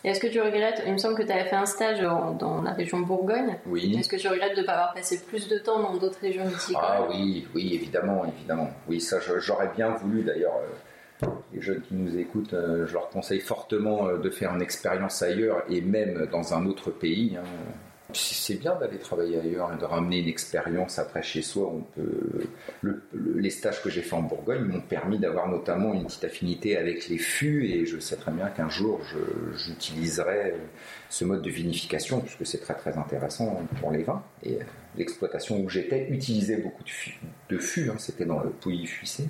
Est-ce 0.04 0.18
que 0.18 0.26
tu 0.26 0.40
regrettes, 0.40 0.82
il 0.84 0.92
me 0.92 0.98
semble 0.98 1.14
que 1.16 1.22
tu 1.22 1.30
avais 1.30 1.48
fait 1.48 1.56
un 1.56 1.66
stage 1.66 2.00
dans 2.00 2.60
la 2.62 2.72
région 2.72 3.00
Bourgogne. 3.00 3.56
Oui. 3.66 3.96
Est-ce 3.98 4.08
que 4.08 4.16
tu 4.16 4.26
regrettes 4.26 4.56
de 4.56 4.62
ne 4.62 4.66
pas 4.66 4.72
avoir 4.72 4.94
passé 4.94 5.20
plus 5.20 5.48
de 5.48 5.58
temps 5.58 5.80
dans 5.80 5.96
d'autres 5.96 6.18
régions 6.20 6.44
viticoles 6.44 6.82
Ah 6.82 7.06
oui, 7.08 7.46
oui, 7.54 7.74
évidemment, 7.74 8.24
évidemment. 8.24 8.70
Oui, 8.88 9.00
ça, 9.00 9.18
j'aurais 9.38 9.70
bien 9.76 9.90
voulu 9.90 10.22
d'ailleurs. 10.22 10.56
Euh, 10.56 11.26
les 11.54 11.60
jeunes 11.60 11.82
qui 11.82 11.94
nous 11.94 12.18
écoutent, 12.18 12.54
euh, 12.54 12.84
je 12.86 12.94
leur 12.94 13.08
conseille 13.10 13.38
fortement 13.38 14.08
euh, 14.08 14.18
de 14.18 14.28
faire 14.28 14.52
une 14.54 14.62
expérience 14.62 15.22
ailleurs 15.22 15.62
et 15.68 15.80
même 15.80 16.26
dans 16.32 16.52
un 16.52 16.66
autre 16.66 16.90
pays. 16.90 17.36
Hein 17.36 17.44
c'est 18.14 18.54
bien 18.54 18.74
d'aller 18.76 18.98
travailler 18.98 19.38
ailleurs 19.38 19.72
et 19.72 19.78
de 19.78 19.84
ramener 19.84 20.18
une 20.20 20.28
expérience 20.28 20.98
après 20.98 21.22
chez 21.22 21.42
soi. 21.42 21.72
On 21.72 21.80
peut, 21.80 22.46
les 23.14 23.50
stages 23.50 23.82
que 23.82 23.90
j'ai 23.90 24.02
fait 24.02 24.14
en 24.14 24.22
Bourgogne 24.22 24.64
m'ont 24.64 24.80
permis 24.80 25.18
d'avoir 25.18 25.48
notamment 25.48 25.94
une 25.94 26.06
petite 26.06 26.24
affinité 26.24 26.76
avec 26.76 27.08
les 27.08 27.18
fûts 27.18 27.66
et 27.66 27.86
je 27.86 27.98
sais 27.98 28.16
très 28.16 28.32
bien 28.32 28.48
qu'un 28.48 28.68
jour 28.68 29.00
j'utiliserai 29.56 30.54
ce 31.08 31.24
mode 31.24 31.42
de 31.42 31.50
vinification 31.50 32.20
puisque 32.20 32.46
c'est 32.46 32.60
très 32.60 32.74
très 32.74 32.96
intéressant 32.96 33.62
pour 33.80 33.90
les 33.90 34.02
vins. 34.02 34.22
Et 34.44 34.58
l'exploitation 34.96 35.60
où 35.60 35.68
j'étais 35.68 36.08
utilisait 36.10 36.56
beaucoup 36.56 36.82
de 37.48 37.58
fûts, 37.58 37.90
hein. 37.90 37.96
c'était 37.98 38.24
dans 38.24 38.40
le 38.40 38.50
Pouilly 38.50 38.86
Fuissé. 38.86 39.28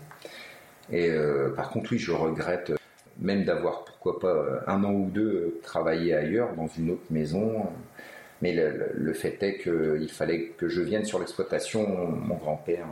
Et 0.91 1.09
euh, 1.09 1.51
par 1.55 1.71
contre, 1.71 1.93
oui, 1.93 1.99
je 1.99 2.13
regrette 2.13 2.73
même 3.19 3.45
d'avoir 3.45 3.85
pourquoi 3.85 4.19
pas 4.19 4.65
un 4.67 4.83
an 4.85 4.93
ou 4.93 5.11
deux 5.11 5.61
travaillé 5.63 6.15
ailleurs 6.15 6.55
dans 6.55 6.67
une 6.67 6.91
autre 6.91 7.05
maison 7.11 7.67
mais 8.43 8.53
le, 8.53 9.13
fait 9.15 9.41
est 9.43 9.59
qu'il 9.59 10.11
fallait 10.11 10.49
que 10.59 10.69
je 10.69 10.83
vienne 10.83 11.05
sur 11.05 11.21
l'exploitation. 11.21 11.87
Mon 11.87 12.35
grand-père 12.35 12.87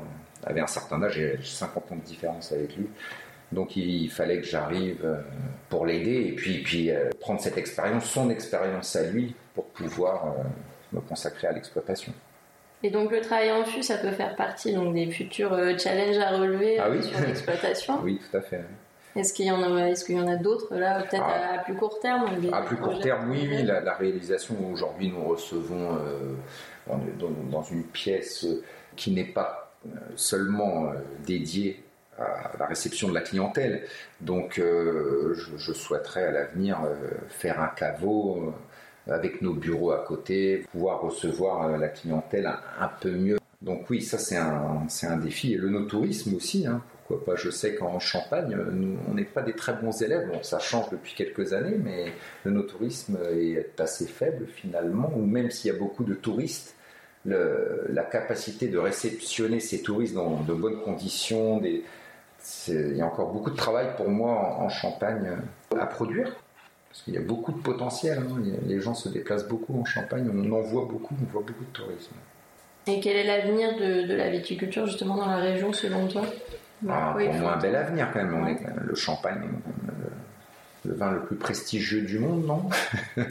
avait 0.45 0.61
un 0.61 0.69
certain 0.69 1.03
âge, 1.03 1.15
j'ai 1.15 1.39
50 1.43 1.93
ans 1.93 1.97
de 1.97 2.01
différence 2.03 2.53
avec 2.53 2.77
lui. 2.77 2.87
Donc 3.53 3.77
il 3.77 4.09
fallait 4.09 4.41
que 4.41 4.47
j'arrive 4.47 5.05
euh, 5.05 5.17
pour 5.69 5.85
l'aider 5.85 6.29
et 6.29 6.33
puis, 6.33 6.63
puis 6.63 6.91
euh, 6.93 7.11
prendre 7.19 7.41
cette 7.41 7.59
expérience, 7.59 8.05
son 8.05 8.31
expérience 8.31 8.95
à 8.95 9.03
lui, 9.03 9.35
pour 9.55 9.65
pouvoir 9.67 10.27
euh, 10.27 10.43
me 10.93 11.01
consacrer 11.01 11.49
à 11.49 11.53
l'exploitation. 11.53 12.13
Et 12.85 12.91
donc 12.91 13.11
le 13.11 13.21
travail 13.21 13.51
en 13.51 13.65
fût, 13.65 13.83
ça 13.83 13.99
peut 13.99 14.13
faire 14.13 14.37
partie 14.37 14.73
donc, 14.73 14.95
des 14.95 15.11
futurs 15.11 15.51
challenges 15.79 16.19
à 16.19 16.31
relever 16.31 16.79
ah 16.79 16.91
sur 17.03 17.21
l'exploitation? 17.21 17.99
Oui, 18.05 18.21
tout 18.31 18.37
à 18.37 18.41
fait. 18.41 18.63
Est-ce 19.17 19.33
qu'il 19.35 19.47
y 19.47 19.51
en 19.51 19.63
a, 19.77 19.89
est-ce 19.89 20.05
qu'il 20.05 20.17
y 20.17 20.21
en 20.21 20.29
a 20.29 20.37
d'autres 20.37 20.75
là, 20.77 21.03
peut-être 21.03 21.25
Ah. 21.27 21.55
à, 21.55 21.59
plus 21.65 21.75
court 21.75 21.99
terme 22.01 22.27
À 22.53 22.63
plus 22.63 22.77
court 22.77 23.01
terme, 23.01 23.31
oui, 23.31 23.47
oui, 23.51 23.63
la, 23.65 23.81
la 23.81 23.95
réalisation, 23.95 24.55
aujourd'hui, 24.73 25.09
nous 25.11 25.25
recevons 25.25 25.97
euh, 25.97 26.95
dans, 27.19 27.31
dans 27.51 27.63
une 27.63 27.85
pièce 27.85 28.47
qui 28.97 29.11
n'est 29.13 29.25
pas 29.25 29.73
euh, 29.87 29.91
seulement 30.17 30.87
euh, 30.87 30.95
dédiée 31.27 31.83
à 32.19 32.53
la 32.59 32.67
réception 32.67 33.09
de 33.09 33.15
la 33.15 33.23
clientèle. 33.23 33.85
Donc, 34.21 34.59
euh, 34.59 35.33
je, 35.35 35.57
je 35.57 35.73
souhaiterais 35.73 36.25
à 36.25 36.31
l'avenir 36.31 36.79
euh, 36.85 36.95
faire 37.29 37.61
un 37.61 37.69
caveau 37.69 38.53
euh, 39.09 39.13
avec 39.15 39.41
nos 39.43 39.55
bureaux 39.55 39.93
à 39.93 40.05
côté, 40.07 40.67
pouvoir 40.71 41.01
recevoir 41.01 41.67
euh, 41.67 41.79
la 41.79 41.89
clientèle 41.89 42.47
un, 42.47 42.59
un 42.79 42.89
peu 43.01 43.11
mieux. 43.11 43.39
Donc 43.63 43.89
oui, 43.91 44.03
ça 44.03 44.19
c'est 44.19 44.37
un, 44.37 44.85
c'est 44.89 45.07
un 45.07 45.17
défi. 45.17 45.55
Et 45.55 45.57
le 45.57 45.69
no-tourisme 45.71 46.35
aussi, 46.35 46.67
hein, 46.67 46.83
Je 47.37 47.51
sais 47.51 47.75
qu'en 47.75 47.99
Champagne, 47.99 48.57
on 49.09 49.15
n'est 49.15 49.25
pas 49.25 49.43
des 49.43 49.55
très 49.55 49.73
bons 49.73 50.03
élèves. 50.03 50.31
Ça 50.43 50.59
change 50.59 50.91
depuis 50.91 51.15
quelques 51.15 51.53
années, 51.53 51.77
mais 51.83 52.13
le 52.45 52.51
no-tourisme 52.51 53.19
est 53.33 53.81
assez 53.81 54.07
faible 54.07 54.47
finalement. 54.47 55.11
Ou 55.17 55.25
même 55.25 55.51
s'il 55.51 55.73
y 55.73 55.75
a 55.75 55.79
beaucoup 55.79 56.05
de 56.05 56.15
touristes, 56.15 56.75
la 57.25 58.05
capacité 58.11 58.69
de 58.69 58.79
réceptionner 58.79 59.61
ces 59.61 59.83
touristes 59.83 60.15
dans 60.15 60.41
de 60.41 60.55
bonnes 60.55 60.81
conditions, 60.83 61.61
il 62.69 62.97
y 62.97 63.01
a 63.01 63.07
encore 63.07 63.33
beaucoup 63.33 63.51
de 63.51 63.57
travail 63.57 63.89
pour 63.97 64.09
moi 64.09 64.57
en, 64.59 64.69
Champagne 64.69 65.39
euh, 65.75 65.81
à 65.81 65.87
produire. 65.87 66.35
Parce 66.89 67.03
qu'il 67.03 67.15
y 67.15 67.19
a 67.19 67.21
beaucoup 67.21 67.53
de 67.53 67.61
potentiel. 67.61 68.19
hein. 68.19 68.43
Les 68.67 68.81
gens 68.81 68.95
se 68.95 69.09
déplacent 69.09 69.47
beaucoup 69.47 69.79
en 69.79 69.85
Champagne. 69.85 70.29
On 70.35 70.53
en 70.53 70.61
voit 70.61 70.87
beaucoup. 70.87 71.15
On 71.21 71.33
voit 71.33 71.43
beaucoup 71.43 71.65
de 71.65 71.73
tourisme. 71.73 72.15
Et 72.87 72.99
quel 73.01 73.17
est 73.17 73.25
l'avenir 73.25 73.77
de, 73.77 74.07
de 74.07 74.15
la 74.15 74.31
viticulture 74.31 74.87
justement 74.87 75.17
dans 75.17 75.27
la 75.27 75.37
région 75.37 75.73
selon 75.73 76.09
toi? 76.09 76.23
Ah, 76.89 77.15
Oui, 77.17 77.27
pour 77.27 77.35
moi, 77.35 77.55
un 77.55 77.59
bel 77.61 77.77
avenir 77.77 78.09
quand 78.13 78.21
même. 78.23 78.35
On 78.35 78.45
Ouais. 78.45 78.53
est 78.53 78.57
quand 78.57 78.75
même 78.75 78.85
le 78.87 78.95
champagne, 78.95 79.41
le, 80.85 80.91
le 80.91 80.97
vin 80.97 81.13
le 81.13 81.21
plus 81.21 81.37
prestigieux 81.37 82.03
du 82.03 82.19
monde, 82.19 82.47
non? 82.47 82.69
Un 83.17 83.25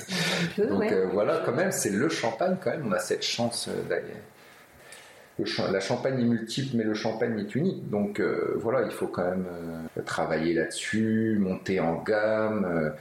peu, 0.55 0.67
Donc 0.67 0.79
ouais. 0.79 0.93
euh, 0.93 1.07
voilà, 1.11 1.41
quand 1.45 1.53
même, 1.53 1.71
c'est 1.71 1.89
le 1.89 2.09
champagne 2.09 2.57
quand 2.61 2.69
même. 2.71 2.85
On 2.87 2.91
a 2.91 2.99
cette 2.99 3.23
chance 3.23 3.67
euh, 3.69 3.81
d'aller. 3.89 4.13
La 5.71 5.79
champagne 5.79 6.19
est 6.19 6.25
multiple, 6.25 6.75
mais 6.75 6.83
le 6.83 6.93
champagne 6.93 7.39
est 7.39 7.55
unique. 7.55 7.89
Donc 7.89 8.19
euh, 8.19 8.55
voilà, 8.57 8.81
il 8.83 8.91
faut 8.91 9.07
quand 9.07 9.23
même 9.23 9.45
euh, 9.97 10.01
travailler 10.01 10.53
là-dessus, 10.53 11.37
monter 11.39 11.79
en 11.79 11.95
gamme, 12.03 12.91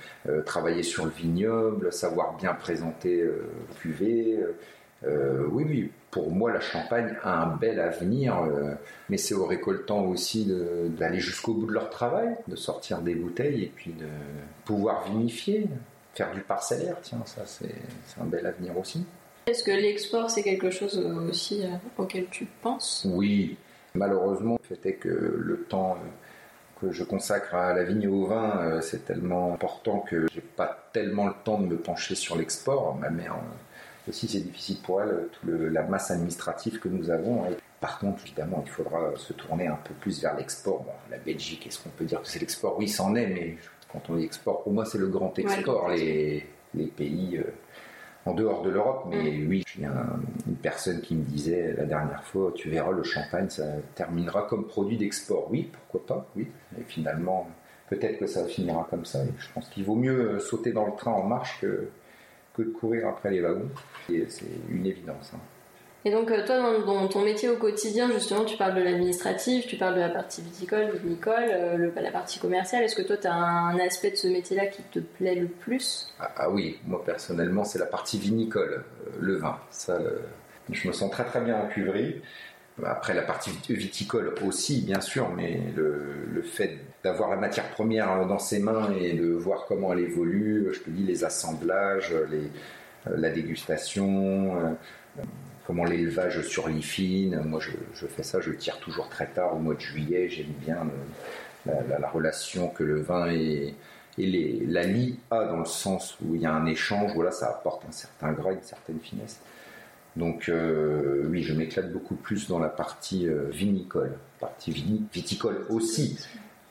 travailler 0.47 0.85
sur 0.85 1.05
le 1.05 1.11
vignoble, 1.11 1.93
savoir 1.93 2.37
bien 2.37 2.55
présenter 2.55 3.23
le 3.23 3.51
cuvée. 3.81 4.39
Euh, 5.05 5.47
oui, 5.51 5.65
oui, 5.69 5.91
pour 6.11 6.31
moi, 6.31 6.53
la 6.53 6.61
Champagne 6.61 7.15
a 7.23 7.43
un 7.43 7.57
bel 7.57 7.79
avenir, 7.79 8.43
euh, 8.43 8.75
mais 9.09 9.17
c'est 9.17 9.35
aux 9.35 9.47
récoltants 9.47 10.05
aussi 10.05 10.53
d'aller 10.99 11.21
jusqu'au 11.21 11.55
bout 11.55 11.67
de 11.67 11.73
leur 11.73 11.91
travail, 11.91 12.35
de 12.49 12.57
sortir 12.57 13.01
des 13.01 13.15
bouteilles 13.15 13.65
et 13.65 13.73
puis 13.75 13.93
de 13.93 14.07
pouvoir 14.65 15.05
vinifier, 15.05 15.69
faire 16.15 16.33
du 16.35 16.41
parcellaire. 16.41 16.97
Tiens, 17.03 17.23
ça, 17.27 17.43
c'est 17.47 17.75
un 18.21 18.25
bel 18.25 18.47
avenir 18.47 18.77
aussi. 18.77 19.05
Est-ce 19.47 19.63
que 19.63 19.71
l'export 19.71 20.31
c'est 20.31 20.43
quelque 20.43 20.71
chose 20.71 20.99
aussi 21.31 21.65
euh, 21.65 21.69
auquel 21.97 22.27
tu 22.31 22.47
penses? 22.61 23.07
Oui, 23.09 23.57
malheureusement, 23.95 24.59
le 24.69 24.77
fait 24.77 24.89
est 24.89 24.95
que 24.95 25.09
le 25.09 25.63
temps 25.63 25.97
que 26.81 26.93
je 26.93 27.03
consacre 27.03 27.55
à 27.55 27.73
la 27.73 27.83
vigne 27.83 28.03
et 28.03 28.09
au 28.09 28.27
vin, 28.27 28.81
c'est 28.83 29.05
tellement 29.05 29.53
important 29.53 29.99
que 29.99 30.27
j'ai 30.33 30.41
pas 30.41 30.89
tellement 30.93 31.27
le 31.27 31.35
temps 31.45 31.59
de 31.59 31.67
me 31.67 31.77
pencher 31.77 32.15
sur 32.15 32.37
l'export. 32.37 32.95
Ma 33.01 33.11
mère 33.11 33.37
aussi, 34.09 34.29
c'est 34.29 34.41
difficile 34.41 34.79
pour 34.83 35.03
elle, 35.03 35.29
tout 35.33 35.47
le- 35.47 35.69
la 35.69 35.83
masse 35.83 36.11
administrative 36.11 36.79
que 36.81 36.89
nous 36.89 37.11
avons. 37.11 37.45
Et 37.47 37.57
par 37.81 37.99
contre, 37.99 38.23
évidemment, 38.25 38.63
il 38.65 38.71
faudra 38.71 39.13
se 39.17 39.33
tourner 39.33 39.67
un 39.67 39.77
peu 39.85 39.95
plus 39.95 40.21
vers 40.23 40.37
l'export. 40.37 40.83
Bon, 40.83 40.93
la 41.11 41.19
Belgique, 41.19 41.67
est-ce 41.67 41.83
qu'on 41.83 41.91
peut 41.91 42.05
dire 42.05 42.21
que 42.23 42.29
c'est 42.29 42.39
l'export? 42.41 42.77
Oui, 42.79 42.89
c'en 42.89 43.15
est, 43.15 43.27
mais 43.27 43.57
quand 43.93 44.03
on 44.11 44.17
dit 44.17 44.25
export, 44.25 44.63
pour 44.63 44.73
moi, 44.73 44.85
c'est 44.85 44.99
le 44.99 45.09
grand 45.09 45.37
export. 45.39 45.89
les, 45.91 46.47
les 46.75 46.87
pays 46.87 47.39
euh, 47.39 47.45
en 48.27 48.35
dehors 48.35 48.63
de 48.63 48.69
l'Europe. 48.71 49.05
Mais 49.09 49.45
oui, 49.47 49.65
il 49.77 49.83
y 49.83 49.85
a 49.87 49.91
un- 49.91 50.21
une 50.47 50.57
personne 50.57 51.01
qui 51.01 51.15
me 51.15 51.23
disait 51.25 51.73
la 51.77 51.85
dernière 51.87 52.23
fois, 52.25 52.53
tu 52.55 52.69
verras, 52.69 52.93
le 52.93 53.03
champagne, 53.03 53.49
ça 53.49 53.65
terminera 53.95 54.43
comme 54.43 54.67
produit 54.67 54.97
d'export. 54.99 55.49
Oui, 55.51 55.71
pourquoi 55.73 56.07
pas, 56.17 56.27
oui. 56.37 56.49
Et 56.79 56.83
finalement, 56.83 57.49
peut-être 57.89 58.19
que 58.19 58.27
ça 58.27 58.45
finira 58.45 58.87
comme 58.91 59.07
ça. 59.07 59.25
Et 59.25 59.29
je 59.39 59.47
pense 59.55 59.69
qu'il 59.71 59.85
vaut 59.85 59.95
mieux 59.95 60.39
sauter 60.41 60.73
dans 60.73 60.85
le 60.85 60.93
train 60.95 61.13
en 61.13 61.23
marche 61.23 61.59
que, 61.63 61.89
que 62.59 62.63
de 62.69 62.73
courir 62.73 63.09
après 63.09 63.31
les 63.31 63.41
wagons. 63.41 63.69
C'est 64.09 64.47
une 64.71 64.85
évidence. 64.87 65.31
hein. 65.35 65.39
Et 66.05 66.11
donc 66.13 66.31
euh, 66.31 66.47
toi 66.47 66.57
dans, 66.59 66.79
dans 66.87 67.09
ton 67.09 67.23
métier 67.23 67.49
au 67.49 67.57
quotidien 67.57 68.11
justement 68.13 68.45
tu 68.45 68.57
parles 68.57 68.77
de 68.77 68.83
l'administratif, 68.83 69.67
tu 69.67 69.77
parles 69.77 69.97
de 69.97 70.01
la 70.01 70.09
partie 70.09 70.41
viticole, 70.43 70.91
vinicole, 71.03 71.35
euh, 71.51 71.77
le- 71.77 71.93
la 72.01 72.11
partie 72.13 72.39
commerciale. 72.39 72.85
Est-ce 72.85 72.95
que 72.97 73.03
toi 73.03 73.17
tu 73.17 73.27
as 73.27 73.35
un 73.35 73.79
aspect 73.81 74.13
de 74.13 74.17
ce 74.17 74.29
métier-là 74.29 74.67
qui 74.67 74.83
te 74.85 75.01
plaît 75.01 75.35
le 75.35 75.47
plus? 75.49 76.15
Ah, 76.21 76.31
ah 76.37 76.51
oui, 76.51 76.79
moi 76.87 77.05
personnellement, 77.05 77.65
c'est 77.65 77.81
la 77.81 77.87
partie 77.87 78.19
vinicole, 78.19 78.85
euh, 79.07 79.11
le 79.21 79.37
vin. 79.37 79.59
Ça, 79.71 79.95
euh, 79.95 80.21
je 80.71 80.87
me 80.87 80.93
sens 80.93 81.11
très 81.11 81.25
très 81.25 81.41
bien 81.41 81.57
en 81.61 81.67
cuverie. 81.67 82.23
Après, 82.87 83.15
la 83.15 83.23
partie 83.23 83.51
vit- 83.51 83.75
viticole 83.75 84.35
aussi, 84.47 84.83
bien 84.83 85.01
sûr, 85.01 85.29
mais 85.37 85.61
le, 85.77 86.43
fait 86.43 86.79
d'avoir 87.05 87.31
la 87.31 87.37
matière 87.37 87.69
première 87.71 88.11
euh, 88.13 88.25
dans 88.25 88.39
ses 88.39 88.59
mains 88.61 88.93
et 89.01 89.13
de 89.15 89.33
voir 89.33 89.65
comment 89.67 89.93
elle 89.93 90.01
évolue, 90.01 90.69
je 90.73 90.81
te 90.81 90.91
dis 90.91 91.05
les 91.05 91.25
assemblages, 91.25 92.13
euh, 92.13 92.27
la 93.17 93.31
dégustation, 93.31 94.57
euh, 94.57 94.71
euh, 95.19 95.23
comment 95.67 95.85
l'élevage 95.85 96.43
sur 96.43 96.69
l'IFIN. 96.69 97.43
Moi, 97.45 97.61
je, 97.61 98.07
fais 98.07 98.23
ça, 98.23 98.41
je 98.41 98.53
tire 98.53 98.79
toujours 98.79 99.09
très 99.09 99.27
tard, 99.27 99.55
au 99.57 99.59
mois 99.59 99.75
de 99.75 99.81
juillet. 99.81 100.29
J'aime 100.29 100.53
bien 100.65 100.87
la, 101.67 101.83
la- 101.89 101.99
la 101.99 102.09
relation 102.09 102.69
que 102.69 102.85
le 102.85 103.01
vin 103.01 103.31
et, 103.31 103.75
et 104.19 104.65
la 104.67 104.85
lie 104.85 105.19
a 105.31 105.45
dans 105.45 105.59
le 105.59 105.65
sens 105.65 106.17
où 106.25 106.35
il 106.35 106.43
y 106.43 106.47
a 106.47 106.53
un 106.53 106.67
échange, 106.67 107.13
voilà, 107.15 107.31
ça 107.31 107.49
apporte 107.49 107.83
un 107.89 107.93
certain 107.93 108.33
gras, 108.33 108.53
une 108.53 108.63
certaine 108.63 108.99
finesse. 109.01 109.39
Donc 110.19 110.49
euh, 110.49 111.29
oui, 111.31 111.45
je 111.45 111.55
m'éclate 111.55 111.93
beaucoup 111.93 112.17
plus 112.17 112.49
dans 112.49 112.59
la 112.59 112.69
partie 112.69 113.29
euh, 113.29 113.45
vinicole, 113.51 114.19
partie 114.41 114.73
viticole 115.13 115.65
aussi, 115.71 116.19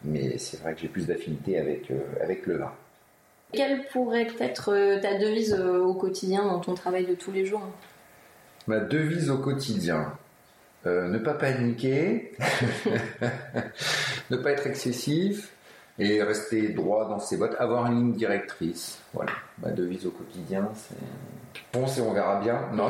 mais 0.04 0.38
c'est 0.38 0.60
vrai 0.60 0.75
que 0.75 0.82
j'ai 0.82 0.89
plus 0.89 1.08
d'affinité 1.08 1.58
avec, 1.58 1.89
euh, 1.89 1.96
avec 2.22 2.46
le 2.46 2.58
vin. 2.58 2.74
Quelle 3.54 3.86
pourrait 3.86 4.27
être 4.42 5.00
ta 5.01 5.18
devise 5.18 5.54
au 5.54 5.94
quotidien 5.94 6.44
dans 6.44 6.60
ton 6.60 6.74
travail 6.74 7.06
de 7.06 7.16
tous 7.16 7.32
les 7.32 7.46
jours? 7.46 7.63
Ma 8.68 8.82
devise 8.82 9.30
au 9.30 9.38
quotidien, 9.38 10.12
ne 10.86 11.18
pas 11.18 11.34
paniquer, 11.34 12.34
ne 14.30 14.36
pas 14.36 14.51
être 14.51 14.68
excessif 14.68 15.54
et 16.00 16.22
rester 16.22 16.70
droit 16.70 17.08
dans 17.08 17.20
ses 17.20 17.38
bottes, 17.38 17.56
avoir 17.60 17.88
une 17.88 17.96
ligne 17.98 18.13
directrice. 18.13 19.00
Voilà, 19.13 19.32
ma 19.62 19.72
devise 19.72 20.06
au 20.06 20.12
quotidien, 20.12 20.70
c'est... 20.75 20.96
Bon, 21.74 21.88
c'est 21.88 22.01
on 22.01 22.13
verra 22.13 22.39
bien. 22.39 22.62
Non, 22.74 22.88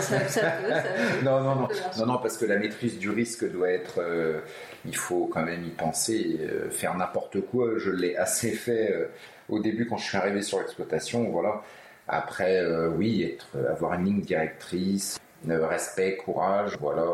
ça, 0.00 0.26
ça 0.28 0.50
peut, 0.50 0.68
ça 0.68 0.80
peut. 1.20 1.24
non, 1.24 1.40
non, 1.42 1.54
non, 1.98 2.06
non, 2.06 2.18
parce 2.18 2.36
que 2.36 2.44
la 2.44 2.56
maîtrise 2.58 2.98
du 2.98 3.08
risque 3.08 3.48
doit 3.50 3.70
être. 3.70 4.00
euh, 4.00 4.40
il 4.84 4.96
faut 4.96 5.26
quand 5.32 5.42
même 5.44 5.64
y 5.64 5.70
penser. 5.70 6.38
euh, 6.40 6.70
faire 6.70 6.96
n'importe 6.96 7.40
quoi, 7.40 7.78
je 7.78 7.90
l'ai 7.90 8.16
assez 8.16 8.50
fait 8.50 8.92
euh, 8.92 9.06
au 9.48 9.60
début 9.60 9.86
quand 9.86 9.96
je 9.96 10.04
suis 10.08 10.16
arrivé 10.16 10.42
sur 10.42 10.58
l'exploitation. 10.58 11.30
Voilà. 11.30 11.62
Après, 12.08 12.60
oui, 12.96 13.22
être, 13.22 13.56
avoir 13.70 13.94
une 13.94 14.06
ligne 14.06 14.20
directrice, 14.22 15.18
respect, 15.48 16.16
courage, 16.16 16.76
voilà. 16.80 17.04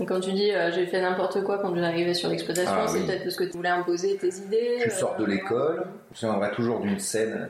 Euh, 0.00 0.04
Et 0.04 0.06
quand 0.06 0.20
tu 0.20 0.32
dis 0.32 0.52
euh, 0.52 0.70
j'ai 0.72 0.86
fait 0.86 1.00
n'importe 1.00 1.42
quoi 1.44 1.58
quand 1.58 1.70
je 1.74 1.76
suis 1.76 1.84
arrivé 1.84 2.14
sur 2.14 2.28
l'exploitation, 2.28 2.72
Ah, 2.74 2.86
c'est 2.88 2.98
oui. 2.98 3.06
peut-être 3.06 3.22
parce 3.24 3.36
que 3.36 3.44
tu 3.44 3.56
voulais 3.56 3.68
imposer 3.68 4.16
tes 4.16 4.28
idées. 4.34 4.78
Tu 4.82 4.90
sors 4.90 5.16
de 5.16 5.24
euh, 5.24 5.28
l'école, 5.28 5.84
je 6.10 6.26
me 6.26 6.30
souviendrai 6.32 6.50
toujours 6.52 6.80
d'une 6.80 6.98
scène, 6.98 7.48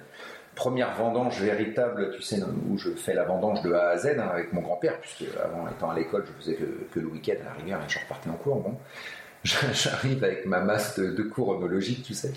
première 0.55 0.95
vendange 0.95 1.41
véritable, 1.41 2.11
tu 2.17 2.23
sais, 2.23 2.41
où 2.71 2.77
je 2.77 2.91
fais 2.91 3.15
la 3.15 3.25
vendange 3.25 3.63
de 3.63 3.73
A 3.73 3.91
à 3.91 3.97
Z 3.99 4.17
hein, 4.19 4.29
avec 4.33 4.53
mon 4.53 4.61
grand-père, 4.61 4.99
puisque 5.01 5.25
avant 5.43 5.67
étant 5.69 5.91
à 5.91 5.95
l'école, 5.95 6.25
je 6.27 6.33
faisais 6.43 6.55
que, 6.57 6.65
que 6.93 7.01
le 7.01 7.07
week-end 7.07 7.35
à 7.43 7.45
la 7.45 7.53
rigueur 7.63 7.81
et 7.81 7.89
je 7.89 7.99
repartais 7.99 8.29
en 8.31 8.35
cours. 8.35 8.57
Bon. 8.61 8.75
J'arrive 9.45 10.23
avec 10.23 10.45
ma 10.45 10.61
masse 10.61 10.99
de, 10.99 11.13
de 11.13 11.23
cours 11.23 11.49
homologiques, 11.51 12.03
tu 12.03 12.13
sais. 12.15 12.33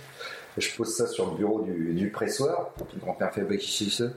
Je 0.57 0.69
pose 0.75 0.95
ça 0.95 1.07
sur 1.07 1.31
le 1.31 1.37
bureau 1.37 1.61
du, 1.63 1.93
du 1.93 2.09
pressoir. 2.11 2.69
Le 2.93 2.99
grand-père 3.01 3.33
fait 3.33 3.41
bah, 3.41 3.57
qui 3.57 3.71
c'est 3.71 4.03
ça? 4.03 4.09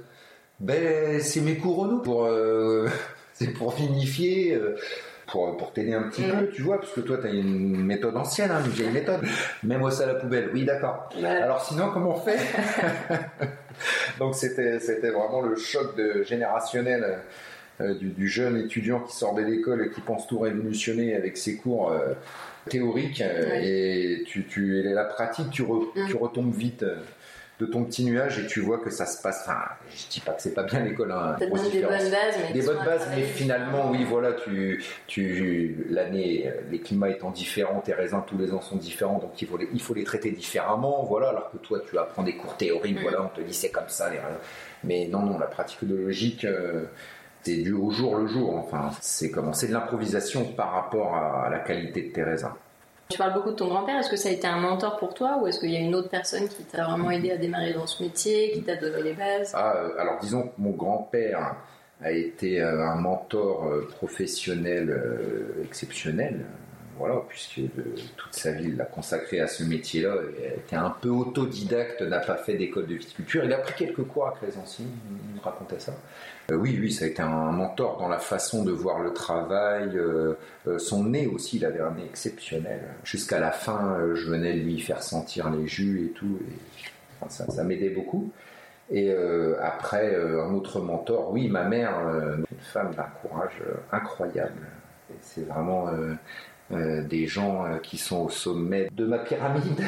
Ben, 0.60 1.20
c'est 1.20 1.40
mes 1.40 1.56
cours 1.56 1.86
nous 1.86 1.98
pour, 1.98 2.26
euh, 2.26 2.86
c'est 3.32 3.48
pour 3.48 3.72
vinifier. 3.72 4.56
Pour, 5.26 5.56
pour 5.56 5.72
t'aider 5.72 5.92
un 5.94 6.04
petit 6.04 6.22
Mhm. 6.22 6.38
peu, 6.40 6.48
tu 6.50 6.62
vois, 6.62 6.78
parce 6.80 6.92
que 6.92 7.00
toi, 7.00 7.18
tu 7.18 7.26
as 7.26 7.30
une 7.30 7.84
méthode 7.84 8.16
ancienne, 8.16 8.50
hein, 8.50 8.60
une 8.64 8.70
vieille 8.70 8.90
méthode. 8.92 9.20
Mets-moi 9.64 9.90
ça 9.90 10.04
à 10.04 10.06
la 10.06 10.14
poubelle. 10.14 10.50
Oui, 10.54 10.64
d'accord. 10.64 11.08
Voilà. 11.18 11.42
Alors 11.44 11.64
sinon, 11.64 11.90
comment 11.92 12.16
on 12.16 12.20
fait 12.20 12.38
Donc 14.18 14.34
c'était 14.34 14.78
vraiment 15.10 15.42
le 15.42 15.56
choc 15.56 15.96
de, 15.96 16.22
générationnel 16.22 17.18
euh, 17.80 17.94
du, 17.94 18.08
du 18.08 18.28
jeune 18.28 18.56
étudiant 18.56 19.00
qui 19.00 19.14
sort 19.14 19.34
de 19.34 19.42
l'école 19.42 19.84
et 19.86 19.90
qui 19.90 20.00
pense 20.00 20.26
tout 20.26 20.38
révolutionner 20.38 21.14
avec 21.14 21.36
ses 21.36 21.56
cours 21.56 21.92
euh, 21.92 22.14
théoriques 22.70 23.20
euh, 23.20 23.50
Ouais. 23.50 23.66
et 23.66 24.22
tu, 24.26 24.44
tu 24.44 24.78
et 24.80 24.82
la 24.94 25.04
pratique 25.04 25.50
tu, 25.50 25.62
re- 25.62 25.86
Mm. 25.94 26.08
tu 26.08 26.16
retombes 26.16 26.54
vite 26.54 26.84
de 27.58 27.66
ton 27.66 27.84
petit 27.84 28.04
nuage 28.04 28.38
et 28.38 28.46
tu 28.46 28.60
vois 28.60 28.78
que 28.78 28.90
ça 28.90 29.06
se 29.06 29.22
passe. 29.22 29.44
Enfin, 29.46 29.60
je 29.88 30.08
dis 30.10 30.20
pas 30.20 30.32
que 30.32 30.42
c'est 30.42 30.54
pas 30.54 30.64
bien 30.64 30.80
l'école. 30.80 31.10
Hein, 31.12 31.36
des 31.38 31.46
bonnes 31.48 31.60
bases, 31.60 32.12
mais 32.42 32.52
des 32.52 32.66
bonnes 32.66 32.84
bases, 32.84 33.08
mais 33.14 33.22
finalement, 33.22 33.90
oui, 33.90 34.04
voilà, 34.04 34.32
tu, 34.32 34.84
tu, 35.06 35.86
l'année, 35.88 36.52
les 36.70 36.80
climats 36.80 37.10
étant 37.10 37.30
différents, 37.30 37.80
tes 37.80 37.94
raisins 37.94 38.22
tous 38.26 38.36
les 38.36 38.52
ans 38.52 38.60
sont 38.60 38.76
différents, 38.76 39.18
donc 39.18 39.40
il 39.40 39.48
faut 39.48 39.56
les, 39.56 39.68
il 39.72 39.80
faut 39.80 39.94
les 39.94 40.04
traiter 40.04 40.30
différemment, 40.30 41.04
voilà. 41.04 41.30
Alors 41.30 41.50
que 41.50 41.56
toi, 41.58 41.80
tu 41.88 41.96
apprends 41.98 42.22
des 42.22 42.36
cours 42.36 42.56
théoriques, 42.56 42.98
mm. 42.98 43.02
voilà, 43.02 43.22
on 43.22 43.28
te 43.28 43.40
dit 43.40 43.54
c'est 43.54 43.70
comme 43.70 43.88
ça, 43.88 44.10
les 44.10 44.18
raisins. 44.18 44.38
Mais 44.84 45.08
non, 45.08 45.22
non, 45.22 45.38
la 45.38 45.46
pratique 45.46 45.84
de 45.84 45.96
logique. 45.96 46.44
Euh, 46.44 46.84
c'est 47.42 47.58
du 47.58 47.72
au 47.74 47.92
jour 47.92 48.16
le 48.16 48.26
jour, 48.26 48.56
enfin, 48.56 48.90
c'est 49.00 49.30
comment 49.30 49.52
C'est 49.52 49.68
de 49.68 49.72
l'improvisation 49.72 50.46
par 50.46 50.72
rapport 50.72 51.14
à 51.14 51.48
la 51.48 51.60
qualité 51.60 52.02
de 52.02 52.12
tes 52.12 52.24
raisins. 52.24 52.50
Tu 53.08 53.18
parles 53.18 53.34
beaucoup 53.34 53.50
de 53.50 53.56
ton 53.56 53.68
grand-père. 53.68 53.98
Est-ce 54.00 54.10
que 54.10 54.16
ça 54.16 54.28
a 54.28 54.32
été 54.32 54.46
un 54.46 54.58
mentor 54.58 54.96
pour 54.96 55.14
toi 55.14 55.38
ou 55.40 55.46
est-ce 55.46 55.60
qu'il 55.60 55.70
y 55.70 55.76
a 55.76 55.80
une 55.80 55.94
autre 55.94 56.08
personne 56.08 56.48
qui 56.48 56.64
t'a 56.64 56.84
vraiment 56.84 57.10
aidé 57.10 57.30
à 57.30 57.36
démarrer 57.36 57.72
dans 57.72 57.86
ce 57.86 58.02
métier, 58.02 58.50
qui 58.52 58.62
t'a 58.62 58.76
donné 58.76 59.02
les 59.02 59.12
bases? 59.12 59.52
Ah, 59.54 59.74
euh, 59.76 59.98
Alors 59.98 60.18
disons 60.20 60.42
que 60.42 60.52
mon 60.58 60.70
grand-père 60.70 61.56
a 62.02 62.10
été 62.10 62.60
euh, 62.60 62.84
un 62.84 62.96
mentor 62.96 63.66
euh, 63.66 63.88
professionnel 63.96 64.92
exceptionnel. 65.64 66.46
Voilà, 66.98 67.16
puisque 67.28 67.60
toute 68.16 68.34
sa 68.34 68.52
vie 68.52 68.72
l'a 68.72 68.86
consacré 68.86 69.40
à 69.40 69.46
ce 69.46 69.64
métier-là. 69.64 70.14
Il 70.38 70.60
était 70.60 70.76
un 70.76 70.90
peu 70.90 71.10
autodidacte, 71.10 72.00
n'a 72.02 72.20
pas 72.20 72.36
fait 72.36 72.54
d'école 72.54 72.86
de 72.86 72.94
viticulture. 72.94 73.44
Il 73.44 73.52
a 73.52 73.58
pris 73.58 73.74
quelques 73.74 74.04
cours 74.04 74.28
à 74.28 74.32
Crésancy, 74.32 74.84
il 74.84 75.36
me 75.36 75.40
racontait 75.40 75.78
ça. 75.78 75.92
Euh, 76.50 76.56
oui, 76.56 76.78
oui, 76.80 76.92
ça 76.92 77.04
a 77.04 77.08
été 77.08 77.20
un 77.20 77.50
mentor 77.52 77.98
dans 77.98 78.08
la 78.08 78.18
façon 78.18 78.64
de 78.64 78.70
voir 78.70 79.00
le 79.00 79.12
travail. 79.12 79.90
Euh, 79.94 80.34
euh, 80.66 80.78
son 80.78 81.04
nez 81.04 81.26
aussi, 81.26 81.56
il 81.56 81.64
avait 81.64 81.80
un 81.80 81.90
nez 81.90 82.04
exceptionnel. 82.04 82.80
Jusqu'à 83.04 83.40
la 83.40 83.50
fin, 83.50 83.98
je 84.14 84.30
venais 84.30 84.52
lui 84.54 84.80
faire 84.80 85.02
sentir 85.02 85.50
les 85.50 85.66
jus 85.66 86.06
et 86.06 86.10
tout. 86.10 86.38
Ça, 87.28 87.64
m'aidait 87.64 87.90
beaucoup. 87.90 88.30
Et 88.90 89.10
après, 89.60 90.14
un 90.14 90.52
autre 90.54 90.80
mentor, 90.80 91.32
oui, 91.32 91.48
ma 91.48 91.64
mère, 91.64 91.98
une 91.98 92.60
femme 92.60 92.94
d'un 92.94 93.08
courage 93.20 93.62
incroyable. 93.90 94.60
C'est 95.22 95.46
vraiment 95.48 95.88
des 96.70 97.26
gens 97.26 97.64
qui 97.82 97.96
sont 97.96 98.24
au 98.24 98.28
sommet 98.28 98.88
de 98.92 99.06
ma 99.06 99.18
pyramide 99.18 99.84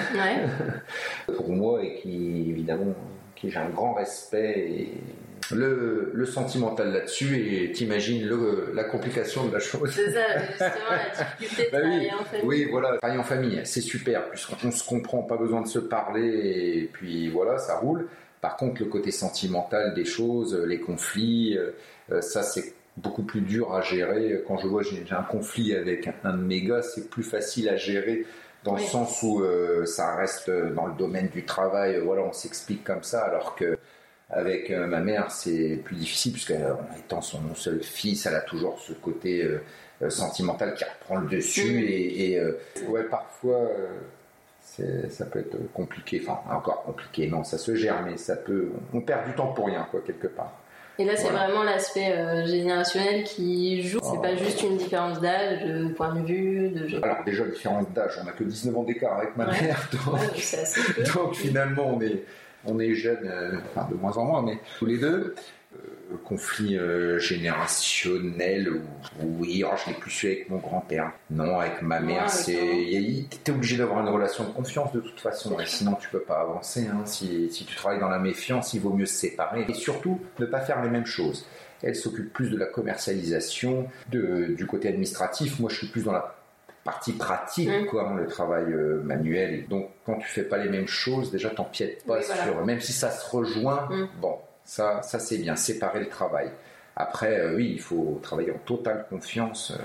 pour 1.36 1.50
moi 1.50 1.82
et 1.82 1.96
qui, 1.96 2.50
évidemment, 2.50 2.94
qui 3.34 3.50
j'ai 3.50 3.58
un 3.58 3.70
grand 3.70 3.94
respect 3.94 4.58
et 4.58 4.92
le, 5.54 6.26
sentimental 6.26 6.92
là-dessus 6.92 7.36
et 7.38 7.72
t'imagines 7.72 8.28
la 8.74 8.84
complication 8.84 9.46
de 9.46 9.52
la 9.52 9.60
chose. 9.60 9.92
C'est 9.94 10.12
ça, 10.12 10.38
justement, 10.48 10.68
la 10.90 11.24
difficulté 11.24 11.64
de 11.64 11.70
bah 11.72 11.80
travailler 11.80 12.12
en 12.12 12.24
famille. 12.24 12.46
Oui, 12.46 12.68
voilà, 12.70 12.96
travailler 12.98 13.20
en 13.20 13.24
famille, 13.24 13.60
c'est 13.64 13.80
super, 13.80 14.28
puisqu'on 14.30 14.70
se 14.70 14.86
comprend, 14.86 15.22
pas 15.22 15.36
besoin 15.36 15.62
de 15.62 15.68
se 15.68 15.78
parler, 15.78 16.82
et 16.82 16.90
puis 16.92 17.28
voilà, 17.28 17.58
ça 17.58 17.78
roule. 17.78 18.08
Par 18.40 18.56
contre, 18.56 18.82
le 18.82 18.88
côté 18.88 19.10
sentimental 19.10 19.94
des 19.94 20.04
choses, 20.04 20.54
les 20.54 20.78
conflits, 20.78 21.56
euh, 21.56 21.72
euh, 22.12 22.20
ça 22.20 22.42
c'est 22.42 22.74
beaucoup 22.98 23.22
plus 23.22 23.40
dur 23.40 23.74
à 23.74 23.80
gérer. 23.80 24.42
Quand 24.46 24.58
je 24.58 24.66
vois 24.66 24.82
j'ai 24.82 25.04
un 25.10 25.22
conflit 25.22 25.74
avec 25.74 26.08
un 26.24 26.34
de 26.34 26.42
mes 26.42 26.62
gars, 26.62 26.82
c'est 26.82 27.08
plus 27.08 27.22
facile 27.22 27.68
à 27.68 27.76
gérer 27.76 28.26
dans 28.64 28.74
le 28.74 28.82
sens 28.82 29.22
où 29.22 29.42
euh, 29.42 29.86
ça 29.86 30.16
reste 30.16 30.50
dans 30.50 30.86
le 30.86 30.94
domaine 30.94 31.28
du 31.28 31.44
travail. 31.44 32.00
Voilà, 32.04 32.22
on 32.22 32.32
s'explique 32.32 32.84
comme 32.84 33.02
ça, 33.02 33.22
alors 33.22 33.54
que 33.54 33.78
avec 34.30 34.70
euh, 34.70 34.86
ma 34.86 35.00
mère, 35.00 35.30
c'est 35.30 35.80
plus 35.84 35.96
difficile 35.96 36.32
puisque 36.32 36.50
euh, 36.50 36.74
étant 36.98 37.20
son 37.20 37.54
seul 37.54 37.82
fils, 37.82 38.26
elle 38.26 38.34
a 38.34 38.42
toujours 38.42 38.78
ce 38.78 38.92
côté 38.92 39.42
euh, 39.42 40.10
sentimental 40.10 40.74
qui 40.74 40.84
reprend 40.84 41.16
le 41.16 41.28
dessus 41.28 41.84
et, 41.88 42.40
ouais, 42.86 43.04
parfois 43.04 43.68
ça 45.10 45.24
peut 45.24 45.40
être 45.40 45.56
compliqué. 45.72 46.22
Enfin, 46.22 46.40
encore 46.54 46.82
compliqué. 46.84 47.26
Non, 47.26 47.42
ça 47.42 47.58
se 47.58 47.74
gère, 47.74 48.02
mais 48.04 48.16
ça 48.16 48.36
peut. 48.36 48.70
On 48.92 49.00
perd 49.00 49.26
du 49.26 49.32
temps 49.32 49.48
pour 49.48 49.66
rien, 49.66 49.88
quoi, 49.90 50.00
quelque 50.06 50.28
part. 50.28 50.52
Et 51.00 51.04
là, 51.04 51.14
c'est 51.14 51.30
vraiment 51.30 51.62
l'aspect 51.62 52.12
générationnel 52.46 53.22
qui 53.22 53.82
joue. 53.82 54.00
C'est 54.02 54.20
pas 54.20 54.34
juste 54.34 54.62
une 54.62 54.76
différence 54.76 55.20
d'âge, 55.20 55.64
de 55.64 55.88
point 55.88 56.14
de 56.14 56.26
vue, 56.26 56.70
de. 56.70 57.02
Alors 57.02 57.24
déjà, 57.24 57.44
différence 57.44 57.88
d'âge, 57.90 58.18
on 58.22 58.26
a 58.26 58.32
que 58.32 58.42
19 58.42 58.76
ans 58.76 58.82
d'écart 58.82 59.16
avec 59.18 59.36
ma 59.36 59.46
mère, 59.46 59.88
donc 61.14 61.34
finalement, 61.34 61.94
on 61.94 62.00
est 62.00 62.24
on 62.64 62.78
est 62.78 62.94
jeunes, 62.94 63.18
euh, 63.24 63.56
enfin 63.70 63.88
de 63.90 63.96
moins 63.96 64.16
en 64.16 64.24
moins, 64.24 64.42
mais 64.42 64.58
tous 64.78 64.86
les 64.86 64.98
deux. 64.98 65.34
Conflit 66.24 66.76
euh, 66.76 67.18
générationnel 67.18 68.80
oui 69.22 69.64
oh, 69.66 69.74
je 69.76 69.90
l'ai 69.90 69.96
plus 69.96 70.10
su 70.10 70.26
avec 70.26 70.48
mon 70.48 70.58
grand-père 70.58 71.12
non 71.30 71.58
avec 71.58 71.82
ma 71.82 72.00
mère 72.00 72.30
c'est 72.30 73.26
t'es 73.44 73.52
obligé 73.52 73.76
d'avoir 73.76 74.00
une 74.00 74.08
relation 74.08 74.44
de 74.44 74.50
confiance 74.50 74.92
de 74.92 75.00
toute 75.00 75.20
façon 75.20 75.56
sinon 75.66 75.94
tu 75.94 76.08
peux 76.08 76.20
pas 76.20 76.40
avancer 76.40 76.86
hein. 76.86 77.02
si, 77.04 77.50
tu 77.50 77.74
travailles 77.76 78.00
dans 78.00 78.08
la 78.08 78.18
méfiance 78.18 78.72
il 78.74 78.80
vaut 78.80 78.92
mieux 78.92 79.06
se 79.06 79.14
séparer 79.14 79.66
et 79.68 79.74
surtout 79.74 80.20
ne 80.38 80.46
pas 80.46 80.60
faire 80.60 80.82
les 80.82 80.90
mêmes 80.90 81.06
choses 81.06 81.46
elle 81.82 81.94
s'occupe 81.94 82.32
plus 82.32 82.50
de 82.50 82.56
la 82.56 82.66
commercialisation 82.66 83.88
du 84.08 84.66
côté 84.66 84.88
administratif 84.88 85.58
moi 85.60 85.70
je 85.70 85.76
suis 85.76 85.88
plus 85.88 86.04
dans 86.04 86.12
la 86.12 86.34
partie 86.84 87.12
pratique, 87.12 87.68
mm. 87.68 87.86
quoi, 87.86 88.14
le 88.16 88.26
travail 88.26 88.72
euh, 88.72 89.02
manuel. 89.02 89.66
Donc, 89.68 89.90
quand 90.06 90.16
tu 90.16 90.26
fais 90.26 90.44
pas 90.44 90.56
les 90.56 90.70
mêmes 90.70 90.86
choses, 90.86 91.30
déjà, 91.30 91.50
t'empiètes 91.50 92.02
pas 92.06 92.22
sur, 92.22 92.64
même 92.64 92.80
si 92.80 92.94
ça 92.94 93.10
se 93.10 93.28
rejoint, 93.30 93.86
mm. 93.90 94.08
bon, 94.22 94.38
ça, 94.68 95.00
ça 95.02 95.18
c'est 95.18 95.38
bien, 95.38 95.56
séparer 95.56 95.98
le 95.98 96.08
travail. 96.08 96.50
Après, 96.94 97.40
euh, 97.40 97.56
oui, 97.56 97.70
il 97.72 97.80
faut 97.80 98.20
travailler 98.22 98.52
en 98.52 98.58
totale 98.58 99.06
confiance, 99.08 99.70
euh, 99.72 99.82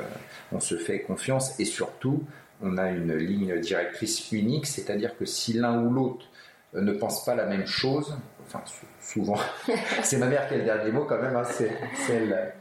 on 0.51 0.59
se 0.59 0.75
fait 0.75 0.99
confiance 1.01 1.57
et 1.59 1.65
surtout, 1.65 2.23
on 2.61 2.77
a 2.77 2.89
une 2.89 3.15
ligne 3.15 3.59
directrice 3.61 4.31
unique, 4.33 4.67
c'est-à-dire 4.67 5.17
que 5.17 5.25
si 5.25 5.53
l'un 5.53 5.81
ou 5.81 5.89
l'autre 5.89 6.25
ne 6.73 6.91
pense 6.91 7.23
pas 7.23 7.33
la 7.33 7.45
même 7.45 7.65
chose, 7.65 8.13
enfin, 8.45 8.61
souvent, 8.99 9.39
c'est 10.03 10.17
ma 10.17 10.27
mère 10.27 10.49
qui 10.49 10.55
a 10.55 10.57
le 10.57 10.65
dernier 10.65 10.91
mot 10.91 11.05
quand 11.05 11.21
même, 11.21 11.37
hein, 11.37 11.43
c'est 11.45 11.71
elle, 12.09 12.53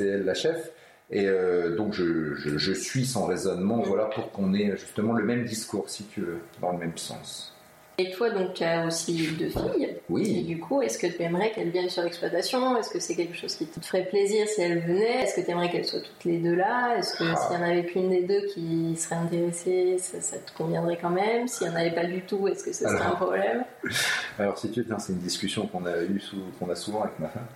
elle 0.00 0.24
la 0.24 0.34
chef, 0.34 0.72
et 1.10 1.26
euh, 1.26 1.76
donc 1.76 1.92
je, 1.92 2.34
je, 2.34 2.72
suis 2.72 3.06
son 3.06 3.26
raisonnement, 3.26 3.82
voilà, 3.82 4.06
pour 4.06 4.32
qu'on 4.32 4.52
ait 4.52 4.76
justement 4.76 5.12
le 5.12 5.22
même 5.24 5.44
discours, 5.44 5.88
si 5.90 6.04
tu 6.06 6.22
veux, 6.22 6.40
dans 6.60 6.72
le 6.72 6.78
même 6.78 6.98
sens. 6.98 7.54
Et 7.98 8.10
toi, 8.12 8.30
donc, 8.30 8.54
tu 8.54 8.64
as 8.64 8.86
aussi 8.86 9.28
deux 9.38 9.50
filles. 9.50 9.96
Oui. 10.08 10.38
Et 10.38 10.42
du 10.42 10.58
coup, 10.58 10.80
est-ce 10.80 10.98
que 10.98 11.06
tu 11.06 11.22
aimerais 11.22 11.52
qu'elles 11.52 11.70
viennent 11.70 11.90
sur 11.90 12.02
l'exploitation? 12.02 12.76
Est-ce 12.78 12.90
que 12.90 12.98
c'est 12.98 13.14
quelque 13.14 13.36
chose 13.36 13.54
qui 13.54 13.66
te 13.66 13.80
ferait 13.80 14.06
plaisir 14.06 14.48
si 14.48 14.62
elles 14.62 14.80
venaient? 14.80 15.24
Est-ce 15.24 15.36
que 15.36 15.44
tu 15.44 15.50
aimerais 15.50 15.70
qu'elles 15.70 15.84
soient 15.84 16.00
toutes 16.00 16.24
les 16.24 16.38
deux 16.38 16.54
là? 16.54 16.96
Est-ce 16.96 17.14
que 17.14 17.24
ah. 17.24 17.36
s'il 17.36 17.56
y 17.56 17.58
en 17.58 17.62
avait 17.62 17.84
qu'une 17.84 18.08
des 18.08 18.22
deux 18.22 18.46
qui 18.46 18.96
serait 18.96 19.16
intéressée, 19.16 19.98
ça, 19.98 20.38
te 20.38 20.56
conviendrait 20.56 20.98
quand 21.00 21.10
même? 21.10 21.46
S'il 21.46 21.68
n'y 21.68 21.74
en 21.74 21.76
avait 21.76 21.94
pas 21.94 22.06
du 22.06 22.22
tout, 22.22 22.48
est-ce 22.48 22.64
que 22.64 22.72
ce 22.72 22.84
serait 22.84 23.04
un 23.04 23.16
problème? 23.16 23.64
Alors, 24.38 24.56
si 24.56 24.70
tu 24.70 24.82
veux, 24.82 24.96
c'est 24.98 25.12
une 25.12 25.18
discussion 25.18 25.66
qu'on 25.66 25.84
a, 25.84 26.02
eu 26.02 26.22
qu'on 26.58 26.70
a 26.70 26.74
souvent 26.74 27.02
avec 27.02 27.18
ma 27.18 27.28
femme 27.28 27.46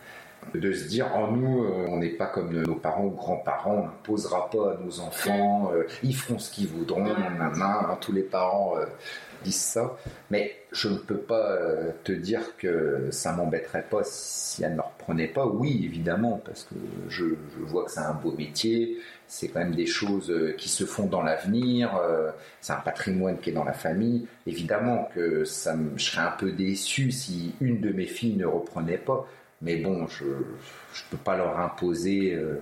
de 0.55 0.73
se 0.73 0.88
dire 0.88 1.07
en 1.14 1.29
oh, 1.29 1.37
nous 1.37 1.64
euh, 1.64 1.87
on 1.88 1.99
n'est 1.99 2.11
pas 2.11 2.27
comme 2.27 2.53
nos 2.53 2.75
parents 2.75 3.05
ou 3.05 3.11
grands-parents 3.11 3.75
on 3.75 3.85
n'imposera 3.85 4.51
pas 4.51 4.73
à 4.73 4.77
nos 4.85 5.01
enfants 5.01 5.70
euh, 5.75 5.85
ils 6.03 6.14
feront 6.14 6.38
ce 6.38 6.51
qu'ils 6.51 6.68
voudront 6.68 7.07
hein, 7.07 7.99
tous 8.01 8.12
les 8.12 8.23
parents 8.23 8.75
euh, 8.77 8.85
disent 9.44 9.57
ça 9.57 9.96
mais 10.30 10.57
je 10.72 10.88
ne 10.88 10.96
peux 10.96 11.18
pas 11.18 11.59
te 12.02 12.12
dire 12.12 12.57
que 12.59 13.09
ça 13.11 13.33
m'embêterait 13.33 13.87
pas 13.88 14.02
si 14.04 14.64
elle 14.64 14.74
ne 14.74 14.80
reprenait 14.80 15.28
pas 15.28 15.46
oui 15.46 15.83
évidemment 15.85 16.42
parce 16.44 16.64
que 16.64 16.74
je, 17.09 17.24
vois 17.61 17.85
que 17.85 17.92
c'est 17.92 18.00
un 18.00 18.14
beau 18.14 18.33
métier 18.33 18.98
c'est 19.28 19.48
quand 19.48 19.61
même 19.61 19.74
des 19.74 19.87
choses 19.87 20.33
qui 20.59 20.68
se 20.68 20.85
font 20.85 21.07
dans 21.07 21.22
l'avenir 21.22 22.00
c'est 22.61 22.72
un 22.72 22.80
patrimoine 22.80 23.38
qui 23.38 23.50
est 23.50 23.52
dans 23.52 23.64
la 23.64 23.72
famille 23.72 24.26
évidemment 24.46 25.09
que 25.14 25.44
ça 25.44 25.76
je 25.96 26.04
serais 26.04 26.26
un 26.26 26.33
peu 26.33 26.50
déçu 26.50 27.12
si 27.12 27.54
une 27.61 27.80
de 27.80 27.90
mes 27.90 28.07
filles 28.07 28.37
ne 28.37 28.46
reprenait 28.46 28.98
pas 28.98 29.28
mais 29.64 29.76
bon, 29.76 30.07
je 30.07 30.24
ne 30.24 31.11
peux 31.11 31.16
pas 31.16 31.37
leur 31.37 31.59
imposer. 31.59 32.35
Euh, 32.35 32.61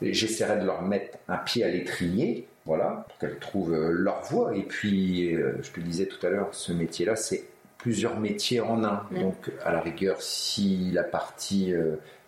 j'essaierai 0.00 0.58
de 0.60 0.64
leur 0.64 0.82
mettre 0.82 1.18
un 1.28 1.36
pied 1.36 1.64
à 1.64 1.68
l'étrier, 1.68 2.48
voilà, 2.66 3.04
pour 3.08 3.18
qu'elles 3.18 3.38
trouvent 3.38 3.74
euh, 3.74 3.90
leur 3.90 4.22
voie. 4.22 4.56
Et 4.56 4.62
puis, 4.62 5.34
euh, 5.34 5.56
je 5.62 5.70
te 5.70 5.80
disais 5.80 6.06
tout 6.06 6.24
à 6.26 6.30
l'heure, 6.30 6.48
ce 6.52 6.72
métier-là, 6.72 7.16
c'est 7.16 7.44
plusieurs 7.78 8.18
métiers 8.18 8.60
en 8.60 8.82
un. 8.84 9.06
Donc, 9.10 9.50
à 9.64 9.72
la 9.72 9.80
rigueur, 9.80 10.22
si 10.22 10.90
la 10.92 11.04
partie 11.04 11.74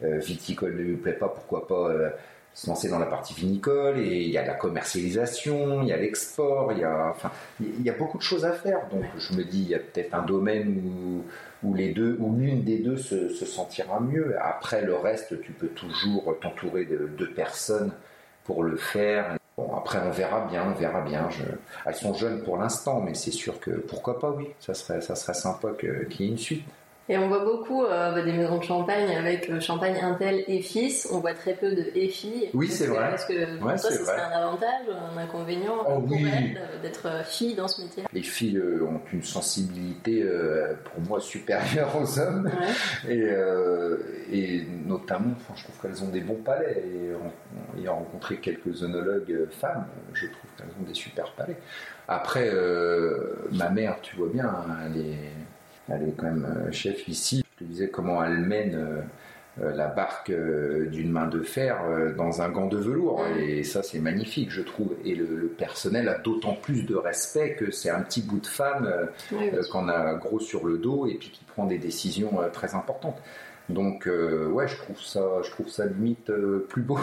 viticole 0.02 0.74
ne 0.74 0.82
lui 0.82 0.96
plaît 0.96 1.14
pas, 1.14 1.28
pourquoi 1.28 1.66
pas 1.66 1.90
se 2.52 2.66
lancer 2.66 2.90
dans 2.90 2.98
la 2.98 3.06
partie 3.06 3.32
vinicole? 3.32 3.98
Et 4.00 4.24
il 4.24 4.28
y 4.30 4.36
a 4.36 4.44
la 4.44 4.52
commercialisation, 4.52 5.80
il 5.80 5.88
y 5.88 5.94
a 5.94 5.96
l'export, 5.96 6.72
il 6.72 6.80
y 6.80 6.84
a, 6.84 7.08
enfin, 7.08 7.30
il 7.58 7.80
y 7.80 7.88
a 7.88 7.94
beaucoup 7.94 8.18
de 8.18 8.22
choses 8.22 8.44
à 8.44 8.52
faire. 8.52 8.86
Donc, 8.90 9.04
je 9.16 9.34
me 9.34 9.44
dis, 9.44 9.62
il 9.62 9.68
y 9.68 9.74
a 9.74 9.78
peut-être 9.78 10.14
un 10.14 10.26
domaine 10.26 10.82
où 10.84 11.24
où 11.62 11.74
les 11.74 11.92
deux, 11.92 12.16
ou 12.20 12.36
l'une 12.36 12.62
des 12.62 12.78
deux 12.78 12.96
se, 12.96 13.28
sentira 13.28 14.00
mieux. 14.00 14.36
Après 14.40 14.82
le 14.82 14.94
reste, 14.94 15.40
tu 15.42 15.52
peux 15.52 15.68
toujours 15.68 16.36
t'entourer 16.40 16.84
de 16.84 17.08
deux 17.18 17.30
personnes 17.30 17.92
pour 18.44 18.62
le 18.62 18.76
faire. 18.76 19.36
Après 19.86 20.00
on 20.04 20.10
verra 20.10 20.40
bien, 20.50 20.64
on 20.66 20.74
verra 20.74 21.00
bien. 21.00 21.28
Elles 21.84 21.94
sont 21.94 22.12
jeunes 22.12 22.42
pour 22.42 22.56
l'instant, 22.56 23.00
mais 23.00 23.14
c'est 23.14 23.30
sûr 23.30 23.60
que 23.60 23.70
pourquoi 23.70 24.18
pas, 24.18 24.30
oui, 24.30 24.48
ça 24.58 24.74
serait, 24.74 25.00
ça 25.00 25.14
serait 25.14 25.34
sympa 25.34 25.68
qu'il 25.78 26.08
y 26.18 26.24
ait 26.24 26.32
une 26.32 26.38
suite. 26.38 26.64
Et 27.08 27.16
on 27.18 27.28
voit 27.28 27.44
beaucoup 27.44 27.84
euh, 27.84 28.12
bah, 28.12 28.22
des 28.22 28.32
maisons 28.32 28.58
de 28.58 28.64
champagne 28.64 29.08
avec 29.16 29.48
euh, 29.48 29.60
champagne 29.60 29.96
Intel 30.02 30.42
et 30.48 30.60
fils. 30.60 31.06
On 31.12 31.20
voit 31.20 31.34
très 31.34 31.54
peu 31.54 31.70
de 31.70 31.84
et 31.94 32.08
filles. 32.08 32.50
Oui, 32.52 32.68
c'est 32.68 32.88
vrai. 32.88 33.14
Est-ce 33.14 33.26
que 33.26 33.58
pour 33.58 33.68
Ouais, 33.68 33.76
toi, 33.76 33.90
c'est 33.92 34.10
un 34.10 34.38
avantage, 34.42 34.86
un 35.14 35.16
inconvénient 35.16 35.76
Oh, 35.86 36.00
pour 36.00 36.10
oui. 36.10 36.24
euh, 36.56 36.82
d'être 36.82 37.24
fille 37.24 37.54
dans 37.54 37.68
ce 37.68 37.82
métier? 37.82 38.02
Les 38.12 38.22
filles 38.22 38.60
ont 38.82 39.00
une 39.12 39.22
sensibilité, 39.22 40.20
euh, 40.24 40.74
pour 40.84 41.00
moi, 41.02 41.20
supérieure 41.20 41.94
aux 41.96 42.18
hommes. 42.18 42.46
Ouais. 43.06 43.12
Et, 43.14 43.22
euh, 43.22 43.98
et 44.32 44.66
notamment, 44.84 45.30
enfin, 45.36 45.54
je 45.56 45.62
trouve 45.62 45.76
qu'elles 45.80 46.02
ont 46.02 46.08
des 46.10 46.22
bons 46.22 46.42
palais. 46.42 46.82
Et 46.84 47.80
ayant 47.80 47.98
rencontré 47.98 48.38
quelques 48.38 48.82
œnologues 48.82 49.30
euh, 49.30 49.46
femmes, 49.60 49.86
je 50.12 50.26
trouve 50.26 50.50
qu'elles 50.58 50.74
ont 50.80 50.88
des 50.88 50.94
super 50.94 51.30
palais. 51.34 51.56
Après, 52.08 52.50
ma 53.52 53.68
mère, 53.70 53.98
tu 54.02 54.16
vois 54.16 54.28
bien, 54.28 54.46
hein, 54.46 54.76
elle 54.86 55.00
est, 55.00 55.18
elle 55.88 56.08
est 56.08 56.12
quand 56.16 56.26
même 56.26 56.44
euh, 56.44 56.72
chef 56.72 57.08
ici. 57.08 57.44
Je 57.54 57.64
te 57.64 57.68
disais 57.68 57.88
comment 57.88 58.22
elle 58.22 58.38
mène 58.38 58.74
euh, 58.74 59.00
euh, 59.62 59.74
la 59.74 59.88
barque 59.88 60.30
d'une 60.30 61.10
main 61.10 61.26
de 61.28 61.40
fer 61.42 61.78
dans 62.16 62.42
un 62.42 62.50
gant 62.50 62.66
de 62.66 62.76
velours. 62.76 63.24
Et 63.38 63.64
ça, 63.64 63.82
c'est 63.82 63.98
magnifique, 63.98 64.50
je 64.50 64.62
trouve. 64.62 64.94
Et 65.04 65.14
le, 65.14 65.24
le 65.24 65.48
personnel 65.48 66.08
a 66.08 66.18
d'autant 66.18 66.54
plus 66.54 66.82
de 66.84 66.94
respect 66.94 67.54
que 67.54 67.70
c'est 67.70 67.90
un 67.90 68.00
petit 68.02 68.22
bout 68.22 68.40
de 68.40 68.46
femme. 68.46 69.08
Oui, 69.32 69.50
qu'on 69.72 69.88
a 69.88 70.14
gros 70.14 70.40
sur 70.40 70.66
le 70.66 70.76
dos 70.76 71.06
et 71.06 71.14
puis 71.14 71.30
qui 71.30 71.44
prend 71.44 71.64
des 71.64 71.78
décisions 71.78 72.38
très 72.52 72.74
importantes. 72.74 73.22
Donc 73.70 74.06
ouais, 74.06 74.68
je 74.68 74.76
trouve 74.76 75.00
ça, 75.00 75.22
je 75.42 75.50
trouve 75.50 75.68
ça 75.68 75.86
limite 75.86 76.30
plus 76.68 76.82
beau. 76.82 76.98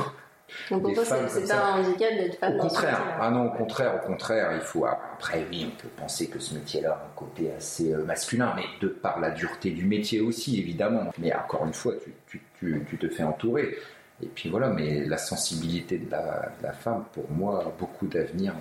Donc 0.72 0.84
pour 0.84 0.94
toi, 0.94 1.04
c'est 1.28 1.48
pas 1.48 1.56
un 1.66 1.80
handicap 1.84 2.10
d'être 2.14 2.40
femme 2.40 2.54
Au 2.56 2.58
dans 2.58 2.70
ce 2.70 2.76
contraire, 2.76 3.18
ah 3.20 3.30
non, 3.32 3.46
au 3.48 3.52
contraire, 3.52 3.96
au 4.02 4.08
contraire, 4.08 4.52
il 4.56 4.62
faut 4.62 4.86
après 4.86 5.46
oui, 5.50 5.72
on 5.74 5.82
peut 5.82 5.88
penser 5.98 6.28
que 6.30 6.40
ce 6.40 6.54
métier-là 6.56 6.92
a 6.92 7.06
un 7.06 7.16
côté 7.16 7.52
assez 7.58 7.94
euh, 7.94 8.04
masculin, 8.04 8.54
mais 8.56 8.64
de 8.82 8.88
par 8.88 9.20
la 9.20 9.32
dureté 9.32 9.72
du 9.72 9.86
métier 9.86 10.22
aussi, 10.22 10.60
évidemment. 10.60 11.12
Mais 11.18 11.34
encore 11.34 11.66
une 11.66 11.74
fois, 11.74 11.94
tu, 12.04 12.14
tu, 12.28 12.42
tu, 12.60 12.86
tu 12.90 12.98
te 12.98 13.08
fais 13.10 13.24
entourer. 13.24 13.78
Et 14.22 14.28
puis 14.28 14.50
voilà, 14.50 14.70
mais 14.70 15.06
la 15.06 15.18
sensibilité 15.18 15.98
de 15.98 16.10
la, 16.10 16.52
de 16.60 16.64
la 16.64 16.72
femme, 16.74 17.04
pour 17.14 17.30
moi, 17.32 17.62
a 17.66 17.72
beaucoup 17.78 18.08
d'avenir 18.08 18.54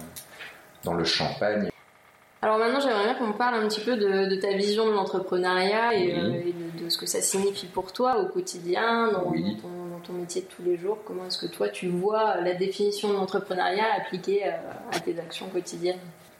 dans 0.82 0.94
le 0.94 1.04
champagne. 1.04 1.68
Alors 2.44 2.58
maintenant, 2.58 2.80
j'aimerais 2.80 3.04
bien 3.04 3.14
qu'on 3.14 3.32
parle 3.34 3.54
un 3.54 3.68
petit 3.68 3.80
peu 3.82 3.96
de, 3.96 4.28
de 4.34 4.40
ta 4.40 4.52
vision 4.56 4.86
de 4.88 4.92
l'entrepreneuriat 4.92 5.94
et, 5.94 6.06
Oui. 6.06 6.12
euh, 6.18 6.32
et 6.48 6.52
de, 6.80 6.84
de 6.84 6.88
ce 6.90 6.98
que 6.98 7.06
ça 7.06 7.20
signifie 7.20 7.66
pour 7.66 7.92
toi 7.92 8.18
au 8.18 8.26
quotidien, 8.26 9.12
dans, 9.12 9.30
Oui. 9.30 9.42
dans 9.56 9.62
ton, 9.62 9.68
ton 10.02 10.12
métier 10.12 10.42
de 10.42 10.46
tous 10.46 10.62
les 10.62 10.76
jours. 10.76 10.98
Comment 11.04 11.26
est-ce 11.26 11.38
que 11.38 11.46
toi, 11.46 11.68
tu 11.68 11.88
vois 11.88 12.40
la 12.40 12.54
définition 12.54 13.08
de 13.08 13.14
l'entrepreneuriat 13.14 13.86
appliquée 13.96 14.44
euh, 14.44 14.50
à 14.90 15.00
tes 15.00 15.18
actions 15.18 15.48
quotidiennes? 15.48 15.98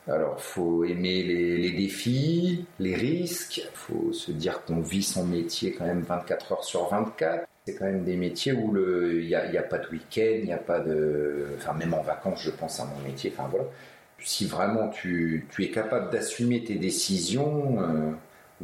Alors, 0.09 0.40
faut 0.40 0.85
aimer 0.85 1.22
les, 1.22 1.70
défis, 1.70 2.64
les 2.81 2.96
risques. 2.96 3.62
faut 3.72 4.12
se 4.12 4.33
dire 4.33 4.64
qu'on 4.64 4.81
vit 4.81 5.03
son 5.03 5.25
métier 5.25 5.72
quand 5.72 5.87
même 5.87 6.03
24 6.03 6.53
heures 6.53 6.64
sur 6.64 6.88
24. 6.88 7.46
C'est 7.64 7.77
quand 7.77 7.85
même 7.85 8.03
des 8.03 8.16
métiers 8.16 8.53
où 8.53 8.77
il 8.77 9.27
n'y 9.27 9.35
a, 9.37 9.46
il 9.46 9.68
pas 9.68 9.79
de 9.79 9.88
week-end, 9.90 10.38
il 10.40 10.44
n'y 10.46 10.53
a 10.53 10.59
pas 10.59 10.81
de... 10.81 11.46
Enfin, 11.57 11.75
même 11.75 11.94
en 11.94 12.03
vacances, 12.03 12.42
je 12.42 12.51
pense 12.51 12.81
à 12.81 12.85
mon 12.85 12.98
métier. 13.07 13.33
Enfin, 13.33 13.48
voilà. 13.48 13.66
Si 14.18 14.46
vraiment 14.46 14.88
tu, 14.88 15.46
es 15.61 15.70
capable 15.70 16.11
d'assumer 16.11 16.64
tes 16.64 16.75
décisions, 16.75 17.81
euh, 17.81 18.11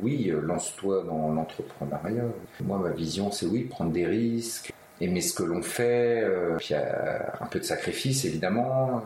oui, 0.02 0.32
lance-toi 0.42 1.04
dans 1.04 1.32
l'entrepreneuriat. 1.32 2.24
Moi, 2.60 2.78
ma 2.78 2.90
vision, 2.90 3.30
c'est 3.30 3.46
oui, 3.46 3.64
prendre 3.64 3.92
des 3.92 4.06
risques, 4.06 4.72
aimer 5.00 5.20
ce 5.20 5.32
que 5.34 5.42
l'on 5.42 5.62
fait, 5.62 6.22
euh, 6.22 6.56
puis 6.58 6.74
euh, 6.74 7.18
un 7.40 7.46
peu 7.46 7.58
de 7.58 7.64
sacrifice, 7.64 8.24
évidemment, 8.24 9.02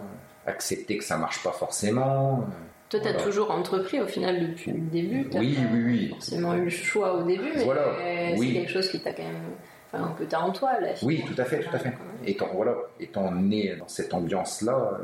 accepter 0.46 0.98
que 0.98 1.05
ça 1.05 1.16
marche 1.16 1.42
pas 1.42 1.52
forcément. 1.52 2.46
Toi, 2.88 3.00
tu 3.00 3.07
as 3.09 3.12
Voilà. 3.12 3.24
toujours 3.24 3.50
entrepris 3.50 4.00
au 4.00 4.07
final 4.07 4.48
depuis 4.50 4.72
le 4.72 4.81
début. 4.81 5.28
T'as 5.28 5.38
Oui, 5.38 5.57
oui, 5.72 5.83
oui. 5.85 6.09
forcément 6.11 6.55
eu 6.55 6.64
le 6.64 6.70
choix 6.70 7.14
au 7.14 7.22
début, 7.22 7.50
mais 7.57 7.64
Voilà, 7.64 7.94
c'est 7.98 8.38
oui. 8.38 8.52
quelque 8.55 8.70
chose 8.70 8.88
qui 8.90 9.00
t'a 9.00 9.12
quand 9.12 9.22
même. 9.22 9.42
Enfin, 9.94 10.14
que 10.18 10.24
t'as 10.24 10.40
en 10.40 10.52
toi, 10.52 10.72
fille. 10.94 11.07
Oui, 11.07 11.24
tout 11.26 11.38
à 11.38 11.44
fait, 11.44 11.61
tout 11.61 11.74
à 11.74 11.78
fait. 11.78 11.92
Étant, 12.24 12.48
voilà, 12.55 12.74
étant 12.98 13.31
né 13.31 13.76
dans 13.76 13.88
cette 13.88 14.14
ambiance-là, 14.14 14.98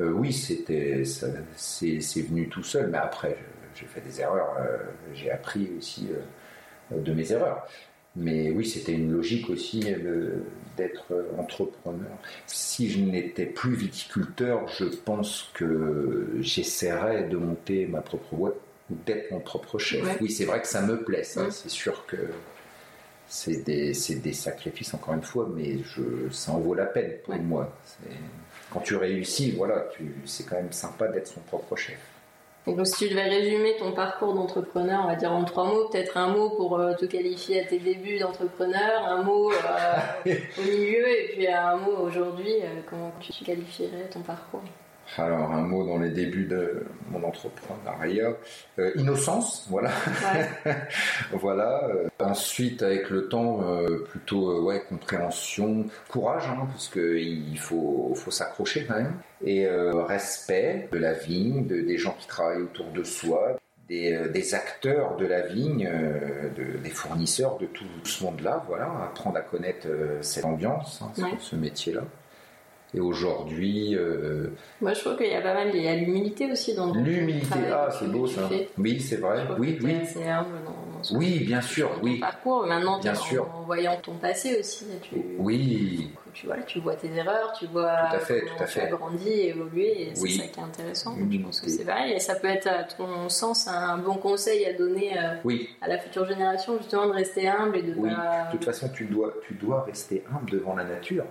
euh, 0.00 0.04
euh, 0.04 0.10
oui, 0.10 0.32
c'était, 0.32 1.02
c'est, 1.04 2.22
venu 2.22 2.48
tout 2.48 2.64
seul, 2.64 2.88
mais 2.88 2.98
après, 2.98 3.36
j'ai 3.76 3.86
fait 3.86 4.00
des 4.00 4.20
erreurs, 4.20 4.56
euh, 4.58 4.78
j'ai 5.12 5.30
appris 5.30 5.70
aussi 5.78 6.08
de 6.90 7.12
mes 7.12 7.30
erreurs. 7.32 7.64
Mais 8.16 8.50
oui, 8.50 8.64
c'était 8.64 8.92
une 8.92 9.10
logique 9.12 9.50
aussi 9.50 9.92
euh, 9.92 10.38
d'être 10.76 11.06
euh, 11.12 11.24
entrepreneur. 11.36 12.10
Si 12.46 12.88
je 12.88 13.00
n'étais 13.00 13.46
plus 13.46 13.74
viticulteur, 13.74 14.68
je 14.68 14.84
pense 14.84 15.50
que 15.54 16.28
j'essaierais 16.40 17.24
de 17.24 17.36
monter 17.36 17.86
ma 17.86 18.00
propre 18.02 18.34
boîte 18.36 18.54
ou 18.90 18.94
d'être 19.04 19.32
mon 19.32 19.40
propre 19.40 19.78
chef. 19.78 20.04
Ouais. 20.04 20.16
Oui, 20.20 20.30
c'est 20.30 20.44
vrai 20.44 20.60
que 20.60 20.68
ça 20.68 20.82
me 20.82 21.02
plaît, 21.02 21.24
ça. 21.24 21.44
Ouais. 21.44 21.50
C'est 21.50 21.70
sûr 21.70 22.06
que 22.06 22.16
c'est 23.26 23.64
des, 23.64 23.92
sacrifices, 24.32 24.94
encore 24.94 25.14
une 25.14 25.22
fois, 25.22 25.50
mais 25.52 25.78
je, 25.82 26.30
ça 26.30 26.52
en 26.52 26.58
vaut 26.60 26.74
la 26.74 26.86
peine 26.86 27.14
pour 27.24 27.34
Ouais. 27.34 27.40
moi. 27.40 27.76
Quand 28.70 28.80
tu 28.80 28.94
réussis, 28.94 29.50
voilà, 29.52 29.88
c'est 30.24 30.46
quand 30.46 30.56
même 30.56 30.72
sympa 30.72 31.08
d'être 31.08 31.26
son 31.28 31.40
propre 31.40 31.74
chef. 31.74 31.98
Et 32.66 32.72
donc, 32.72 32.86
si 32.86 33.06
tu 33.06 33.10
devais 33.10 33.28
résumer 33.28 33.76
ton 33.78 33.92
parcours 33.92 34.32
d'entrepreneur, 34.32 35.02
on 35.04 35.08
va 35.08 35.16
dire 35.16 35.32
en 35.32 35.44
trois 35.44 35.64
mots, 35.64 35.88
peut-être 35.88 36.16
un 36.16 36.28
mot 36.28 36.48
pour 36.50 36.78
euh, 36.78 36.94
te 36.94 37.04
qualifier 37.04 37.60
à 37.60 37.64
tes 37.64 37.78
débuts 37.78 38.18
d'entrepreneur, 38.18 39.06
un 39.06 39.22
mot 39.22 39.52
euh, 39.52 39.54
au 40.58 40.62
milieu, 40.62 41.06
et 41.08 41.28
puis 41.34 41.46
un 41.46 41.76
mot 41.76 41.92
aujourd'hui, 42.02 42.54
euh, 42.62 42.80
comment 42.88 43.12
tu 43.20 43.44
qualifierais 43.44 44.08
ton 44.10 44.20
parcours? 44.20 44.62
Alors, 45.18 45.50
un 45.52 45.62
mot 45.62 45.86
dans 45.86 45.98
les 45.98 46.10
débuts 46.10 46.46
de 46.46 46.84
mon 47.10 47.22
entrepreneuriat. 47.24 48.32
Euh, 48.78 48.90
innocence, 48.96 49.66
voilà. 49.70 49.90
Ouais. 50.64 50.74
voilà. 51.32 51.84
euh, 51.88 52.08
ensuite, 52.20 52.82
avec 52.82 53.10
le 53.10 53.28
temps, 53.28 53.60
euh, 53.62 54.04
plutôt 54.10 54.50
euh, 54.50 54.60
ouais, 54.62 54.82
compréhension, 54.88 55.86
courage, 56.08 56.44
hein, 56.48 56.66
parce 56.70 56.88
qu'il 56.88 57.58
faut, 57.58 58.12
faut 58.16 58.30
s'accrocher 58.30 58.86
quand 58.86 58.96
même. 58.96 59.14
Et 59.44 59.66
respect 59.68 60.88
de 60.90 60.98
la 60.98 61.12
vigne, 61.12 61.66
de, 61.66 61.80
des 61.82 61.98
gens 61.98 62.16
qui 62.18 62.26
travaillent 62.26 62.62
autour 62.62 62.86
de 62.92 63.04
soi, 63.04 63.58
des, 63.88 64.18
des 64.32 64.54
acteurs 64.54 65.16
de 65.16 65.26
la 65.26 65.42
vigne, 65.42 65.86
de- 66.56 66.78
des 66.78 66.88
fournisseurs 66.90 67.58
de 67.58 67.66
tout 67.66 67.84
ce 68.04 68.24
monde-là. 68.24 68.64
Voilà, 68.68 68.86
apprendre 69.04 69.36
à 69.36 69.42
connaître 69.42 69.86
cette 70.22 70.46
ambiance, 70.46 71.02
hein, 71.02 71.12
Ouais. 71.22 71.36
ce 71.38 71.56
métier-là. 71.56 72.00
Et 72.94 73.00
aujourd'hui, 73.00 73.96
euh, 73.96 74.46
Moi, 74.80 74.92
je 74.92 75.00
trouve 75.00 75.16
qu'il 75.16 75.26
y 75.26 75.34
a 75.34 75.40
pas 75.40 75.54
mal, 75.54 75.70
il 75.74 75.82
y 75.82 75.88
a 75.88 75.96
l'humilité 75.96 76.50
aussi 76.52 76.74
dans 76.74 76.92
l'humilité, 76.94 77.58
ah, 77.72 77.88
c'est 77.98 78.10
beau 78.10 78.26
ça. 78.26 78.48
fais. 78.48 78.68
Oui, 78.78 79.00
c'est 79.00 79.16
vrai. 79.16 79.44
Oui, 79.58 79.78
oui. 79.82 79.96
assez 80.02 80.24
humble 80.28 80.48
dans, 80.64 81.16
Oui, 81.18 81.40
bien 81.40 81.60
sûr, 81.60 81.90
oui. 82.02 82.20
parcours. 82.20 82.66
Maintenant, 82.66 83.00
Bien 83.00 83.14
en, 83.14 83.58
en 83.60 83.62
voyant 83.64 83.96
ton 84.00 84.14
passé 84.14 84.58
aussi, 84.60 84.84
tu, 85.02 85.16
Oui, 85.38 86.10
tu 86.34 86.46
vois, 86.46 86.56
tu 86.66 86.80
vois 86.80 86.96
tes 86.96 87.10
erreurs, 87.14 87.52
tu 87.58 87.66
vois 87.66 87.90
Tout 88.10 88.16
à 88.16 88.18
fait, 88.18 88.40
comment 88.40 88.56
tout 88.56 88.62
à 88.62 88.66
tu 88.66 88.72
fait. 88.72 88.80
as 88.82 88.86
grandi, 88.90 89.28
évolué, 89.30 90.02
et 90.10 90.14
c'est 90.14 90.28
ça 90.28 90.46
qui 90.48 90.60
est 90.60 90.62
intéressant. 90.62 91.16
Donc, 91.16 91.32
je 91.32 91.38
pense 91.38 91.60
que 91.60 91.70
c'est 91.70 91.84
pareil, 91.84 92.12
et 92.12 92.18
ça 92.20 92.34
peut 92.34 92.48
être, 92.48 92.66
à 92.66 92.84
ton 92.84 93.28
sens, 93.28 93.66
un 93.68 93.96
bon 93.98 94.16
conseil 94.16 94.66
à 94.66 94.72
donner 94.74 95.18
euh, 95.18 95.34
oui. 95.44 95.70
à 95.80 95.88
la 95.88 95.98
future 95.98 96.26
génération, 96.26 96.76
justement, 96.78 97.06
de 97.06 97.12
rester 97.12 97.48
humble 97.48 97.78
et 97.78 97.82
de 97.82 97.94
Oui. 97.96 98.10
pas. 98.14 98.46
De 98.46 98.56
toute 98.56 98.64
façon, 98.64 98.88
tu 98.90 99.04
dois, 99.06 99.32
tu 99.46 99.54
dois 99.54 99.82
rester 99.84 100.24
humble 100.30 100.50
devant 100.50 100.74
la 100.76 100.84
nature. 100.84 101.24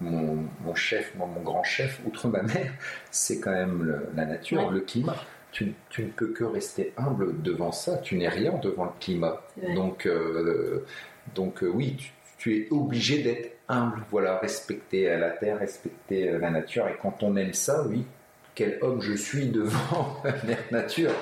Mon, 0.00 0.46
mon 0.64 0.74
chef, 0.74 1.14
mon 1.16 1.26
grand 1.42 1.62
chef, 1.64 2.00
outre 2.06 2.28
ma 2.28 2.42
mère, 2.42 2.72
c'est 3.10 3.40
quand 3.40 3.52
même 3.52 3.82
le- 3.84 4.08
la 4.16 4.24
nature, 4.26 4.70
le 4.70 4.80
climat. 4.80 5.16
Tu, 5.52 5.72
tu 5.88 6.02
ne 6.02 6.08
peux 6.10 6.26
que 6.32 6.42
rester 6.42 6.92
humble 6.96 7.40
devant 7.42 7.70
ça. 7.70 7.98
Tu 7.98 8.16
n'es 8.16 8.28
rien 8.28 8.52
devant 8.60 8.84
le 8.86 8.90
climat. 8.98 9.40
Donc, 9.76 10.04
euh, 10.06 10.84
donc 11.36 11.62
euh, 11.62 11.68
oui, 11.72 11.94
tu, 11.96 12.10
tu 12.44 12.58
es 12.58 12.68
obligé 12.70 13.22
d'être 13.22 13.56
humble. 13.70 14.02
Voilà, 14.10 14.36
respecter 14.36 15.08
euh, 15.08 15.16
la 15.18 15.30
terre, 15.30 15.58
respecter 15.58 16.28
euh, 16.28 16.38
la 16.38 16.50
nature. 16.50 16.86
Et 16.88 16.96
quand 17.00 17.22
on 17.22 17.36
aime 17.36 17.54
ça, 17.54 17.86
oui, 17.88 18.04
quel 18.54 18.76
homme 18.82 19.00
je 19.00 19.14
suis 19.14 19.46
devant 19.46 20.18
la 20.24 20.56
nature, 20.70 21.12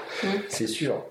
c'est 0.48 0.66
sûr. 0.66 1.04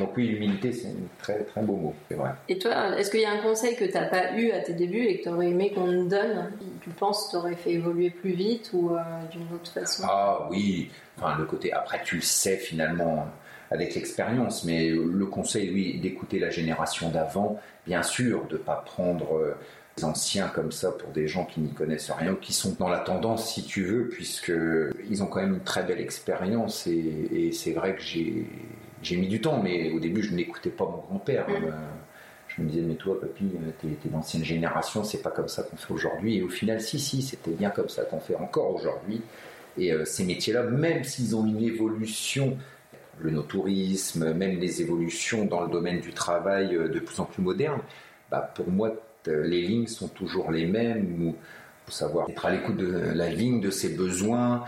Donc 0.00 0.16
oui, 0.16 0.26
l'humilité, 0.26 0.72
c'est 0.72 0.88
un 0.88 1.06
très 1.22 1.44
très 1.44 1.62
beau 1.62 1.76
mot, 1.76 1.94
c'est 2.08 2.16
vrai. 2.16 2.30
Et 2.48 2.58
toi, 2.58 2.98
est-ce 2.98 3.08
qu'il 3.08 3.20
y 3.20 3.24
a 3.24 3.30
un 3.30 3.38
conseil 3.38 3.76
que 3.76 3.84
tu 3.84 3.92
n'as 3.92 4.06
pas 4.06 4.36
eu 4.36 4.50
à 4.50 4.58
tes 4.58 4.72
débuts 4.72 5.04
et 5.04 5.18
que 5.18 5.22
tu 5.22 5.28
aurais 5.28 5.46
aimé 5.46 5.72
qu'on 5.72 5.86
te 5.86 6.10
donne 6.10 6.50
Tu 6.82 6.90
penses 6.90 7.30
t'aurais 7.30 7.54
fait 7.54 7.74
évoluer 7.74 8.10
plus 8.10 8.32
vite 8.32 8.70
ou 8.72 8.96
euh, 8.96 9.00
d'une 9.30 9.46
autre 9.54 9.70
façon? 9.70 10.02
Ah 10.08 10.48
oui, 10.50 10.90
enfin 11.16 11.38
le 11.38 11.44
côté, 11.44 11.72
après 11.72 12.02
tu 12.02 12.16
le 12.16 12.22
sais 12.22 12.56
finalement 12.56 13.28
avec 13.70 13.94
l'expérience, 13.94 14.64
mais 14.64 14.88
le 14.90 15.26
conseil, 15.26 15.70
oui, 15.72 15.98
d'écouter 16.00 16.38
la 16.38 16.50
génération 16.50 17.10
d'avant, 17.10 17.60
bien 17.86 18.02
sûr, 18.02 18.46
de 18.46 18.56
pas 18.56 18.76
prendre 18.86 19.36
euh, 19.36 19.54
les 19.96 20.04
anciens 20.04 20.48
comme 20.48 20.72
ça 20.72 20.92
pour 20.92 21.10
des 21.10 21.26
gens 21.26 21.44
qui 21.44 21.60
n'y 21.60 21.72
connaissent 21.72 22.10
rien 22.10 22.32
ou 22.32 22.36
qui 22.36 22.52
sont 22.52 22.76
dans 22.78 22.88
la 22.88 22.98
tendance, 22.98 23.52
si 23.54 23.64
tu 23.64 23.84
veux, 23.84 24.08
puisque 24.08 24.52
ils 25.10 25.22
ont 25.22 25.26
quand 25.26 25.40
même 25.40 25.54
une 25.54 25.64
très 25.64 25.82
belle 25.82 26.00
expérience 26.00 26.86
et, 26.86 27.28
et 27.32 27.52
c'est 27.52 27.72
vrai 27.72 27.94
que 27.96 28.02
j'ai 28.02 28.46
j'ai 29.02 29.16
mis 29.16 29.28
du 29.28 29.40
temps, 29.40 29.62
mais 29.62 29.90
au 29.92 30.00
début 30.00 30.22
je 30.22 30.34
n'écoutais 30.34 30.70
pas 30.70 30.84
mon 30.84 30.98
grand-père. 30.98 31.48
Mhm. 31.48 31.64
Euh, 31.64 31.70
Je 32.48 32.62
me 32.62 32.68
disais, 32.68 32.82
mais 32.82 32.94
toi, 32.94 33.20
papy, 33.20 33.44
euh, 33.44 33.70
t'es 33.82 33.88
t'es 34.02 34.08
d'ancienne 34.08 34.44
génération, 34.44 35.04
c'est 35.04 35.20
pas 35.22 35.30
comme 35.30 35.48
ça 35.48 35.62
qu'on 35.62 35.76
fait 35.76 35.92
aujourd'hui. 35.92 36.36
Et 36.38 36.42
au 36.42 36.48
final, 36.48 36.80
si, 36.80 36.98
si, 36.98 37.20
c'était 37.20 37.50
bien 37.50 37.70
comme 37.70 37.88
ça 37.88 38.04
qu'on 38.04 38.20
fait 38.20 38.36
encore 38.36 38.74
aujourd'hui. 38.74 39.20
Et 39.76 39.92
euh, 39.92 40.04
ces 40.06 40.24
métiers-là, 40.24 40.62
même 40.62 41.04
s'ils 41.04 41.36
ont 41.36 41.44
une 41.44 41.62
évolution 41.62 42.56
le 43.20 43.30
no-tourisme, 43.30 44.32
même 44.32 44.58
les 44.58 44.82
évolutions 44.82 45.44
dans 45.44 45.62
le 45.62 45.70
domaine 45.70 46.00
du 46.00 46.12
travail 46.12 46.70
de 46.70 46.98
plus 46.98 47.18
en 47.20 47.24
plus 47.24 47.42
moderne, 47.42 47.80
bah, 48.30 48.52
pour 48.54 48.68
moi, 48.68 48.92
les 49.26 49.62
lignes 49.62 49.86
sont 49.86 50.08
toujours 50.08 50.50
les 50.50 50.66
mêmes. 50.66 51.16
Il 51.20 51.34
faut 51.86 51.92
savoir 51.92 52.28
être 52.30 52.46
à 52.46 52.50
l'écoute 52.50 52.76
de 52.76 53.12
la 53.14 53.28
ligne, 53.28 53.60
de 53.60 53.70
ses 53.70 53.90
besoins. 53.90 54.64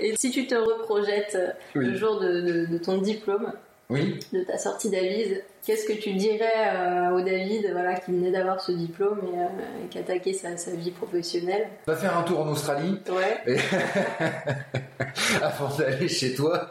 Et 0.00 0.14
si 0.16 0.30
tu 0.30 0.46
te 0.46 0.54
reprojettes 0.54 1.38
le 1.74 1.94
jour 1.94 2.20
de, 2.20 2.78
ton 2.78 2.98
diplôme, 2.98 3.52
oui. 3.88 4.18
de 4.32 4.42
ta 4.42 4.58
sortie 4.58 4.90
d'Avise, 4.90 5.42
qu'est-ce 5.64 5.86
que 5.86 5.92
tu 5.92 6.14
dirais 6.14 6.74
euh, 6.74 7.10
au 7.10 7.20
David 7.20 7.70
voilà, 7.70 7.94
qui 7.94 8.10
venait 8.10 8.32
d'avoir 8.32 8.60
ce 8.60 8.72
diplôme 8.72 9.20
et, 9.32 9.38
euh, 9.38 9.86
qui 9.90 9.98
attaquait 9.98 10.32
sa, 10.32 10.56
sa, 10.56 10.72
vie 10.72 10.90
professionnelle? 10.90 11.68
Va 11.86 11.94
faire 11.94 12.18
un 12.18 12.22
tour 12.22 12.40
en 12.40 12.48
Australie. 12.48 12.98
Ouais. 13.08 13.56
Avant 15.42 15.74
d'aller 15.76 16.08
chez 16.08 16.34
toi. 16.34 16.70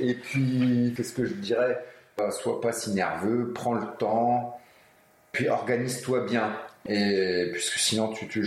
Et 0.00 0.14
puis, 0.14 0.94
qu'est-ce 0.96 1.12
que 1.12 1.24
je 1.24 1.34
dirais 1.34 1.78
Sois 2.30 2.60
pas 2.60 2.72
si 2.72 2.90
nerveux, 2.90 3.52
prends 3.54 3.74
le 3.74 3.86
temps, 3.98 4.58
puis 5.32 5.48
organise-toi 5.48 6.24
bien. 6.26 6.52
Et 6.88 7.50
puisque 7.52 7.78
sinon, 7.78 8.12
tu, 8.12 8.44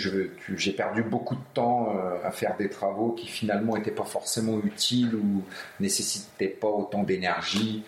j'ai 0.58 0.72
perdu 0.72 1.04
beaucoup 1.04 1.36
de 1.36 1.44
temps 1.54 1.96
euh, 1.96 2.18
à 2.26 2.32
faire 2.32 2.58
des 2.58 2.70
travaux 2.70 3.12
qui 3.12 3.28
finalement 3.28 3.76
n'étaient 3.76 3.92
pas 3.92 4.04
forcément 4.04 4.60
utiles 4.64 5.16
ou 5.16 5.44
nécessitaient 5.80 6.48
pas 6.48 6.68
autant 6.68 7.04
d'énergie. 7.04 7.84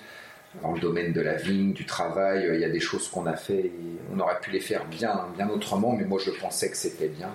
Dans 0.61 0.71
le 0.71 0.79
domaine 0.79 1.13
de 1.13 1.21
la 1.21 1.33
vigne, 1.33 1.73
du 1.73 1.85
travail, 1.85 2.47
il 2.53 2.59
y 2.59 2.63
a 2.63 2.69
des 2.69 2.79
choses 2.79 3.07
qu'on 3.07 3.25
a 3.25 3.35
fait, 3.35 3.65
et 3.65 3.73
on 4.13 4.19
aurait 4.19 4.39
pu 4.39 4.51
les 4.51 4.59
faire 4.59 4.85
bien, 4.85 5.25
bien 5.35 5.49
autrement, 5.49 5.93
mais 5.93 6.03
moi 6.05 6.19
je 6.23 6.29
pensais 6.29 6.69
que 6.69 6.77
c'était 6.77 7.07
bien. 7.07 7.31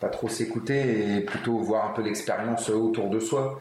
Pas 0.00 0.10
trop 0.10 0.28
s'écouter 0.28 1.16
et 1.16 1.20
plutôt 1.22 1.58
voir 1.58 1.90
un 1.90 1.92
peu 1.92 2.02
l'expérience 2.02 2.70
autour 2.70 3.10
de 3.10 3.18
soi. 3.18 3.60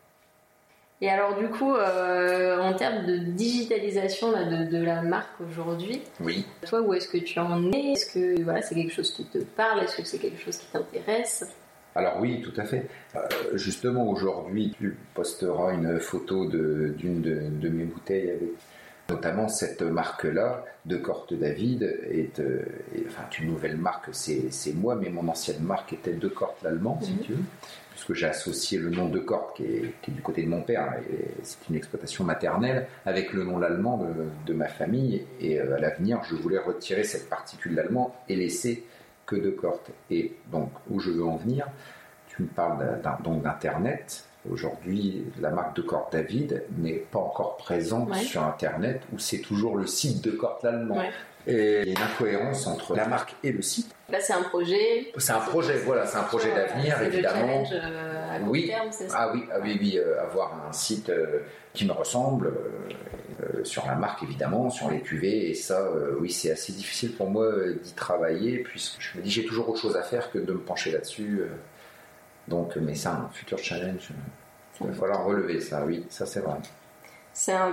Et 1.06 1.10
alors 1.12 1.38
du 1.38 1.48
coup, 1.50 1.76
euh, 1.76 2.60
en 2.60 2.74
termes 2.74 3.06
de 3.06 3.18
digitalisation 3.18 4.32
de, 4.32 4.84
la 4.84 5.04
marque 5.04 5.40
aujourd'hui, 5.48 6.02
oui. 6.20 6.48
toi 6.68 6.82
où 6.82 6.96
est-ce 6.96 7.08
que 7.08 7.20
tu 7.20 7.38
en 7.38 7.72
es? 7.72 7.92
Est-ce 7.92 8.12
que 8.12 8.42
voilà, 8.42 8.64
c'est 8.64 8.74
quelque 8.74 8.92
chose 8.92 9.12
qui 9.12 9.24
te 9.26 9.38
parle? 9.38 9.84
Est-ce 9.84 9.98
que 9.98 10.04
c'est 10.04 10.18
quelque 10.18 10.42
chose 10.42 10.58
qui 10.58 10.66
t'intéresse? 10.66 11.46
Alors 11.94 12.20
oui, 12.20 12.42
tout 12.42 12.60
à 12.60 12.64
fait. 12.64 12.88
Euh, 13.16 13.20
justement, 13.54 14.10
aujourd'hui, 14.10 14.74
tu 14.80 14.98
posteras 15.14 15.74
une 15.74 16.00
photo 16.00 16.50
d'une 16.50 17.22
de, 17.22 17.70
mes 17.70 17.84
bouteilles 17.84 18.32
avec 18.32 18.50
notamment 19.08 19.48
cette 19.48 19.84
marque-là 19.84 20.66
de 20.86 20.98
Corte 20.98 21.36
David 21.36 21.84
est, 22.10 22.40
euh, 22.40 22.64
enfin 23.06 23.26
une 23.40 23.50
nouvelle 23.50 23.78
marque, 23.78 24.10
c'est 24.12 24.74
moi, 24.74 24.96
mais 24.96 25.10
mon 25.10 25.28
ancienne 25.28 25.62
marque 25.62 25.94
était 25.94 26.14
de 26.14 26.28
Corte 26.28 26.64
l'allemand, 26.64 27.00
si 27.04 27.12
mhm. 27.12 27.20
tu 27.20 27.34
veux 27.34 27.44
puisque 27.96 28.14
j'ai 28.14 28.28
associé 28.28 28.78
le 28.78 28.90
nom 28.90 29.08
de 29.08 29.20
Corte, 29.20 29.56
qui 29.56 29.64
est, 29.64 29.94
du 30.10 30.22
côté 30.22 30.44
de 30.44 30.50
mon 30.50 30.62
père, 30.62 30.96
c'est 31.44 31.58
une 31.70 31.78
exploitation 31.78 32.26
maternelle, 32.26 32.88
avec 33.06 33.32
le 33.32 33.46
nom 33.46 33.58
l'allemand 33.58 34.06
de, 34.46 34.54
ma 34.54 34.68
famille. 34.68 35.26
Et 35.40 35.62
euh, 35.62 35.78
à 35.78 35.80
l'avenir, 35.80 36.22
je 36.30 36.36
voulais 36.36 36.58
retirer 36.58 37.06
cette 37.06 37.30
particule 37.30 37.74
l'allemand 37.74 38.14
et 38.28 38.36
laisser 38.36 38.84
que 39.26 39.38
de 39.38 39.50
Corte. 39.50 39.92
Et 40.12 40.34
donc, 40.52 40.72
où 40.90 41.00
je 41.00 41.10
veux 41.10 41.24
en 41.24 41.38
venir, 41.38 41.68
tu 42.28 42.44
me 42.44 42.48
parles 42.50 43.00
donc 43.24 43.44
d'Internet. 43.44 44.26
Aujourd'hui, 44.52 45.24
la 45.40 45.50
marque 45.50 45.78
de 45.78 45.82
Corte 45.82 46.12
David 46.12 46.64
n'est 46.78 46.98
pas 46.98 47.20
encore 47.20 47.56
présente 47.56 48.14
sur 48.16 48.44
Internet, 48.44 49.04
où 49.14 49.20
c'est 49.20 49.40
toujours 49.40 49.78
le 49.78 49.88
site 49.88 50.22
de 50.22 50.32
Corte 50.32 50.64
l'allemand. 50.64 51.02
Et 51.48 51.82
il 51.82 51.88
y 51.88 51.96
a 51.96 52.00
une 52.00 52.12
incohérence 52.12 52.66
entre 52.66 52.96
la 52.96 53.08
marque 53.08 53.36
et 53.44 53.52
le 53.52 53.62
site. 53.62 53.94
Là, 54.10 54.20
c'est 54.20 54.34
un 54.34 54.44
projet. 54.44 55.12
C'est 55.18 55.32
un 55.32 55.40
projet, 55.40 55.78
voilà, 55.78 56.06
c'est 56.06 56.18
un 56.18 56.24
projet 56.24 56.54
d'avenir, 56.54 57.02
évidemment. 57.02 57.64
Le 57.70 57.78
euh, 57.78 58.36
à 58.36 58.40
oui. 58.42 58.68
terme, 58.68 58.92
ça. 58.92 59.06
Ah 59.14 59.32
oui, 59.34 59.44
ah 59.52 59.58
oui, 59.62 59.78
oui, 59.80 59.98
euh, 59.98 60.22
avoir 60.22 60.68
un 60.68 60.72
site 60.72 61.10
euh, 61.10 61.42
qui 61.74 61.86
me 61.86 61.92
ressemble 61.92 62.54
sur 63.64 63.86
la 63.86 63.96
marque, 63.96 64.24
évidemment, 64.24 64.70
sur 64.70 64.90
les 64.90 65.02
cuvées, 65.02 65.50
et 65.50 65.54
ça, 65.54 65.88
oui, 66.20 66.32
c'est 66.32 66.52
assez 66.52 66.72
difficile 66.72 67.14
pour 67.14 67.30
moi 67.30 67.52
d'y 67.84 67.94
travailler, 67.94 68.60
puisque 68.60 69.00
je 69.00 69.18
me 69.18 69.24
dis 69.24 69.30
j'ai 69.30 69.46
toujours 69.46 69.70
autre 69.70 69.82
chose 69.82 69.98
à 69.98 70.04
faire 70.04 70.32
que 70.32 70.40
de 70.40 70.54
me 70.54 70.60
pencher 70.60 70.92
là-dessus. 70.92 71.42
donc, 72.48 72.76
mais 72.78 72.96
c'est 72.96 73.10
un 73.10 73.30
futur 73.34 73.60
challenge. 73.60 74.10
Il 74.82 74.88
va 74.88 74.94
falloir 74.94 75.26
relever 75.26 75.60
ça, 75.60 75.84
oui, 75.86 76.06
ça 76.10 76.26
c'est 76.26 76.40
vrai 76.40 76.56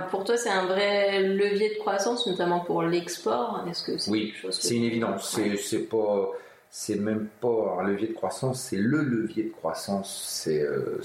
pour 0.09 0.23
toi, 0.23 0.37
c'est 0.37 0.49
un 0.49 0.65
vrai 0.65 1.21
levier 1.21 1.75
de 1.75 1.79
croissance, 1.79 2.27
notamment 2.27 2.59
pour 2.59 2.83
l'export. 2.83 3.63
Est-ce 3.69 3.83
que 3.83 3.97
c'est 3.97 4.11
oui, 4.11 4.33
c'est 4.51 4.75
une 4.75 4.83
évidence. 4.83 5.39
C'est 5.63 5.89
pas, 5.89 6.31
c'est 6.69 6.99
même 6.99 7.27
pas 7.39 7.77
un 7.79 7.83
levier 7.83 8.07
de 8.07 8.13
croissance, 8.13 8.61
c'est 8.61 8.77
le 8.77 9.01
levier 9.01 9.43
de 9.43 9.51
croissance. 9.51 10.25
C'est 10.27 10.61
euh, 10.61 11.01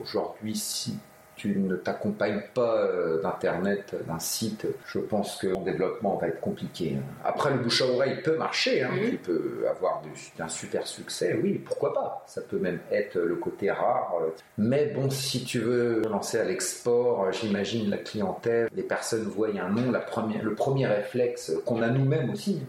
aujourd'hui 0.00 0.56
si 0.56 0.94
tu 1.40 1.56
ne 1.56 1.74
t'accompagnes 1.74 2.42
pas 2.52 2.76
euh, 2.76 3.22
d'Internet, 3.22 3.94
d'un 4.06 4.18
site, 4.18 4.66
je 4.84 4.98
pense 4.98 5.38
que 5.38 5.46
ton 5.46 5.62
développement 5.62 6.16
va 6.16 6.28
être 6.28 6.40
compliqué. 6.40 6.98
Hein. 6.98 7.02
Après, 7.24 7.50
le 7.50 7.60
bouche 7.60 7.80
à 7.80 7.86
oreille 7.86 8.20
peut 8.22 8.36
marcher, 8.36 8.82
hein, 8.82 8.90
tu 9.08 9.16
peux 9.16 9.64
avoir 9.66 10.02
un 10.38 10.48
super 10.48 10.86
succès, 10.86 11.40
oui, 11.42 11.54
pourquoi 11.54 11.94
pas 11.94 12.24
Ça 12.26 12.42
peut 12.42 12.58
même 12.58 12.78
être 12.92 13.18
le 13.18 13.36
côté 13.36 13.70
rare. 13.70 14.12
Mais 14.58 14.92
bon, 14.94 15.08
si 15.08 15.42
tu 15.44 15.60
veux 15.60 16.02
lancer 16.02 16.38
à 16.38 16.44
l'export, 16.44 17.32
j'imagine 17.32 17.88
la 17.88 17.96
clientèle, 17.96 18.68
les 18.76 18.82
personnes 18.82 19.24
voient 19.24 19.48
un 19.48 19.70
nom, 19.70 19.90
la 19.90 20.00
première, 20.00 20.44
le 20.44 20.54
premier 20.54 20.86
réflexe 20.86 21.52
qu'on 21.64 21.80
a 21.80 21.88
nous-mêmes 21.88 22.28
aussi, 22.28 22.60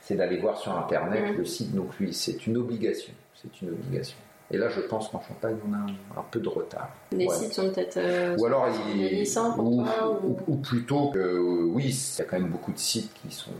c'est 0.00 0.14
d'aller 0.14 0.38
voir 0.38 0.56
sur 0.56 0.76
Internet 0.76 1.36
le 1.36 1.44
site. 1.44 1.74
Donc 1.74 1.90
oui, 1.98 2.14
c'est 2.14 2.46
une 2.46 2.58
obligation. 2.58 3.12
C'est 3.34 3.60
une 3.60 3.70
obligation. 3.70 4.18
Et 4.54 4.56
là, 4.56 4.68
je 4.68 4.80
pense 4.82 5.08
qu'en 5.08 5.20
Champagne, 5.20 5.56
on 5.68 5.72
a 5.74 6.20
un, 6.20 6.24
peu 6.30 6.38
de 6.38 6.48
retard. 6.48 6.88
Les 7.10 7.28
sites 7.28 7.54
sont 7.54 7.70
peut-être 7.70 7.96
euh, 7.96 8.36
ou 8.38 8.46
alors 8.46 8.68
il, 8.94 9.26
ou, 9.58 9.84
ou... 10.46 10.56
plutôt 10.58 11.08
que 11.08 11.18
euh, 11.18 11.64
oui, 11.72 11.86
il 11.86 12.18
y 12.20 12.22
a 12.22 12.24
quand 12.24 12.38
même 12.38 12.50
beaucoup 12.50 12.70
de 12.70 12.78
sites 12.78 13.12
qui 13.14 13.34
sont 13.34 13.50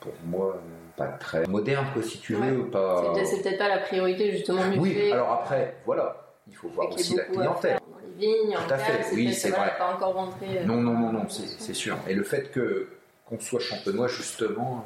pour 0.00 0.12
moi 0.24 0.58
pas 0.96 1.08
très 1.08 1.46
modernes, 1.46 1.88
quoi, 1.92 2.02
si 2.02 2.18
tu 2.18 2.34
veux. 2.34 2.64
Pas... 2.70 3.12
C'est 3.26 3.42
peut-être 3.42 3.58
pas 3.58 3.68
la 3.68 3.78
priorité 3.80 4.32
justement. 4.32 4.62
Oui, 4.78 5.12
alors 5.12 5.32
après, 5.32 5.76
voilà, 5.84 6.16
il 6.48 6.56
faut 6.56 6.68
voir 6.68 6.90
aussi 6.94 7.14
la 7.14 7.24
clientèle. 7.24 7.78
Dans 7.86 7.98
les 7.98 8.26
vignes, 8.26 8.56
Tout 8.66 8.72
à 8.72 8.78
fait, 8.78 9.14
oui, 9.14 9.34
c'est 9.34 9.50
vrai. 9.50 9.74
Pas 9.78 9.96
encore 9.96 10.14
rentré. 10.14 10.60
Euh, 10.60 10.64
non, 10.64 10.76
non, 10.76 10.98
non, 10.98 11.12
non, 11.12 11.26
c'est 11.28 11.74
sûr. 11.74 11.98
Et 12.08 12.14
le 12.14 12.22
fait 12.22 12.50
que 12.50 12.88
qu'on 13.28 13.38
soit 13.40 13.60
champenois, 13.60 14.08
justement, 14.08 14.84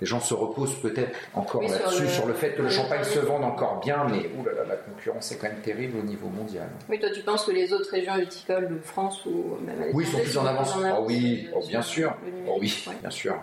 les 0.00 0.06
gens 0.06 0.20
se 0.20 0.34
reposent 0.34 0.80
peut-être 0.80 1.16
encore 1.34 1.62
là-dessus, 1.62 2.08
sur, 2.08 2.26
le 2.26 2.34
fait 2.34 2.54
que 2.54 2.62
le 2.62 2.68
champagne 2.68 3.04
se 3.04 3.18
vende 3.18 3.44
encore 3.44 3.80
bien, 3.80 4.06
mais 4.10 4.30
oulala, 4.38 4.64
la 4.64 4.76
concurrence 4.76 5.32
est 5.32 5.36
quand 5.36 5.48
même 5.48 5.60
terrible 5.60 5.98
au 5.98 6.02
niveau 6.02 6.28
mondial. 6.28 6.68
Oui, 6.88 6.98
toi 6.98 7.10
tu 7.10 7.20
penses 7.20 7.44
que 7.44 7.52
les 7.52 7.72
autres 7.72 7.90
régions 7.90 8.16
viticoles 8.16 8.68
de 8.68 8.78
France 8.78 9.24
ou 9.26 9.56
même 9.64 9.82
à 9.82 9.86
Oui, 9.92 10.06
sont 10.06 10.18
plus 10.18 10.38
en 10.38 10.46
avance. 10.46 10.74
Ah 10.84 11.00
oui, 11.00 11.48
oh, 11.54 11.60
bien 11.66 11.82
sûr. 11.82 12.14
Oh, 12.46 12.56
oui, 12.60 12.84
bien 13.00 13.10
sûr. 13.10 13.36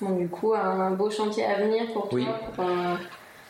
Bon, 0.00 0.16
du 0.16 0.28
coup, 0.28 0.54
un 0.54 0.90
beau 0.90 1.10
chantier 1.10 1.44
à 1.44 1.60
venir 1.60 1.92
pour 1.92 2.08
toi. 2.08 2.20
Pour, 2.56 2.64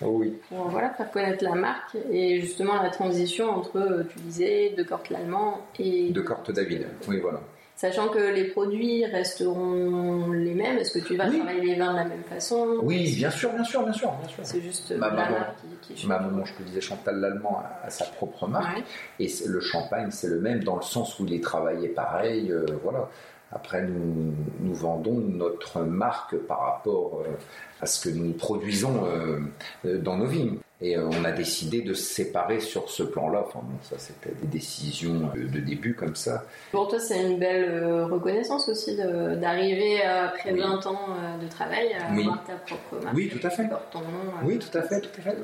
oh, 0.03 0.09
oui. 0.19 0.39
Pour 0.49 0.69
voilà, 0.69 0.91
faire 0.91 1.11
connaître 1.11 1.43
la 1.43 1.55
marque 1.55 1.97
et 2.11 2.41
justement 2.41 2.83
la 2.83 2.91
transition 2.91 3.51
entre, 3.51 4.05
tu 4.11 4.19
disais, 4.21 4.75
de 4.77 4.83
Corte 4.83 5.11
l'allemand 5.11 5.61
et. 5.79 6.11
De 6.11 6.21
Corte 6.21 6.51
David, 6.51 6.87
oui, 7.09 7.19
voilà. 7.21 7.41
Sachant 7.85 8.09
que 8.09 8.33
les 8.33 8.45
produits 8.45 9.05
resteront 9.05 10.33
les 10.33 10.55
mêmes, 10.55 10.79
est-ce 10.79 10.99
que 10.99 11.05
tu 11.05 11.17
vas 11.17 11.29
travailler 11.29 11.61
les 11.61 11.75
vins 11.75 11.93
de 11.93 11.99
la 11.99 12.05
même 12.05 12.23
façon 12.23 12.79
Oui, 12.83 13.15
bien 13.15 13.29
sûr, 13.29 13.53
bien 13.53 13.63
sûr, 13.63 13.83
bien 13.83 13.93
sûr. 13.93 14.11
Bien 14.11 14.29
sûr. 14.31 14.39
C'est 14.43 14.63
juste 14.63 14.93
ma 14.93 15.09
la 15.09 15.15
maman, 15.15 15.31
marque 15.33 15.57
qui, 15.83 15.93
qui 15.93 16.07
Ma 16.07 16.19
maman, 16.19 16.47
je 16.47 16.55
te 16.55 16.63
disais, 16.63 16.81
Chantal 16.81 17.21
l'Allemand 17.21 17.63
a, 17.85 17.91
sa 17.91 18.07
propre 18.07 18.47
marque. 18.47 18.83
Et 19.21 19.31
le 19.45 19.61
champagne, 19.61 20.11
c'est 20.11 20.29
le 20.29 20.41
même 20.41 20.65
dans 20.65 20.77
le 20.77 20.83
sens 20.83 21.21
où 21.21 21.27
il 21.27 21.35
est 21.35 21.45
travaillé 21.45 21.89
pareil. 21.89 22.51
Euh, 22.51 22.65
voilà. 22.83 23.11
Après, 23.55 23.83
nous, 23.83 24.35
nous 24.61 24.75
vendons 24.75 25.15
notre 25.15 25.81
marque 25.81 26.37
par 26.37 26.61
rapport 26.61 27.23
euh, 27.25 27.31
à 27.81 27.87
ce 27.87 28.09
que 28.09 28.15
nous 28.15 28.33
produisons 28.33 29.05
euh, 29.07 29.99
dans 29.99 30.17
nos 30.17 30.27
vignes. 30.27 30.59
Et 30.81 30.97
euh, 30.97 31.09
on 31.09 31.25
a 31.25 31.31
décidé 31.31 31.83
de 31.83 31.95
se 31.95 32.03
séparer 32.03 32.61
sur 32.61 32.91
ce 32.91 33.05
plan-là. 33.05 33.45
Enfin 33.47 33.61
bon, 33.63 33.77
ça 33.83 33.97
c'était 33.99 34.35
des 34.41 34.47
décisions 34.47 35.31
de, 35.35 35.61
début 35.61 35.95
comme 35.95 36.17
ça. 36.17 36.45
Pour 36.73 36.89
toi, 36.89 36.99
c'est 36.99 37.23
une 37.23 37.39
belle 37.39 37.71
euh, 37.71 38.07
reconnaissance 38.07 38.69
aussi 38.69 38.97
d'arriver 38.97 40.03
après 40.03 40.53
20 40.53 40.87
ans 40.87 41.01
euh, 41.09 41.43
de 41.43 41.49
travail 41.49 41.95
à 41.95 42.09
avoir 42.09 42.45
ta 42.45 42.55
propre 42.55 43.03
marque. 43.03 43.17
Oui, 43.17 43.29
tout 43.29 43.47
à 43.47 43.51
fait. 43.51 43.69
Ton 43.93 44.01
nom, 44.01 44.33
oui, 44.45 44.59
tout 44.59 44.77
à 44.77 44.83
fait, 44.83 45.01
tout 45.01 45.21
à 45.21 45.23
fait. 45.23 45.37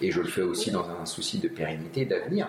Et 0.00 0.10
je 0.10 0.20
le 0.20 0.28
fais 0.28 0.42
aussi 0.42 0.70
dans 0.70 0.88
un 0.88 1.04
souci 1.04 1.38
de 1.38 1.48
pérennité, 1.48 2.04
d'avenir. 2.04 2.48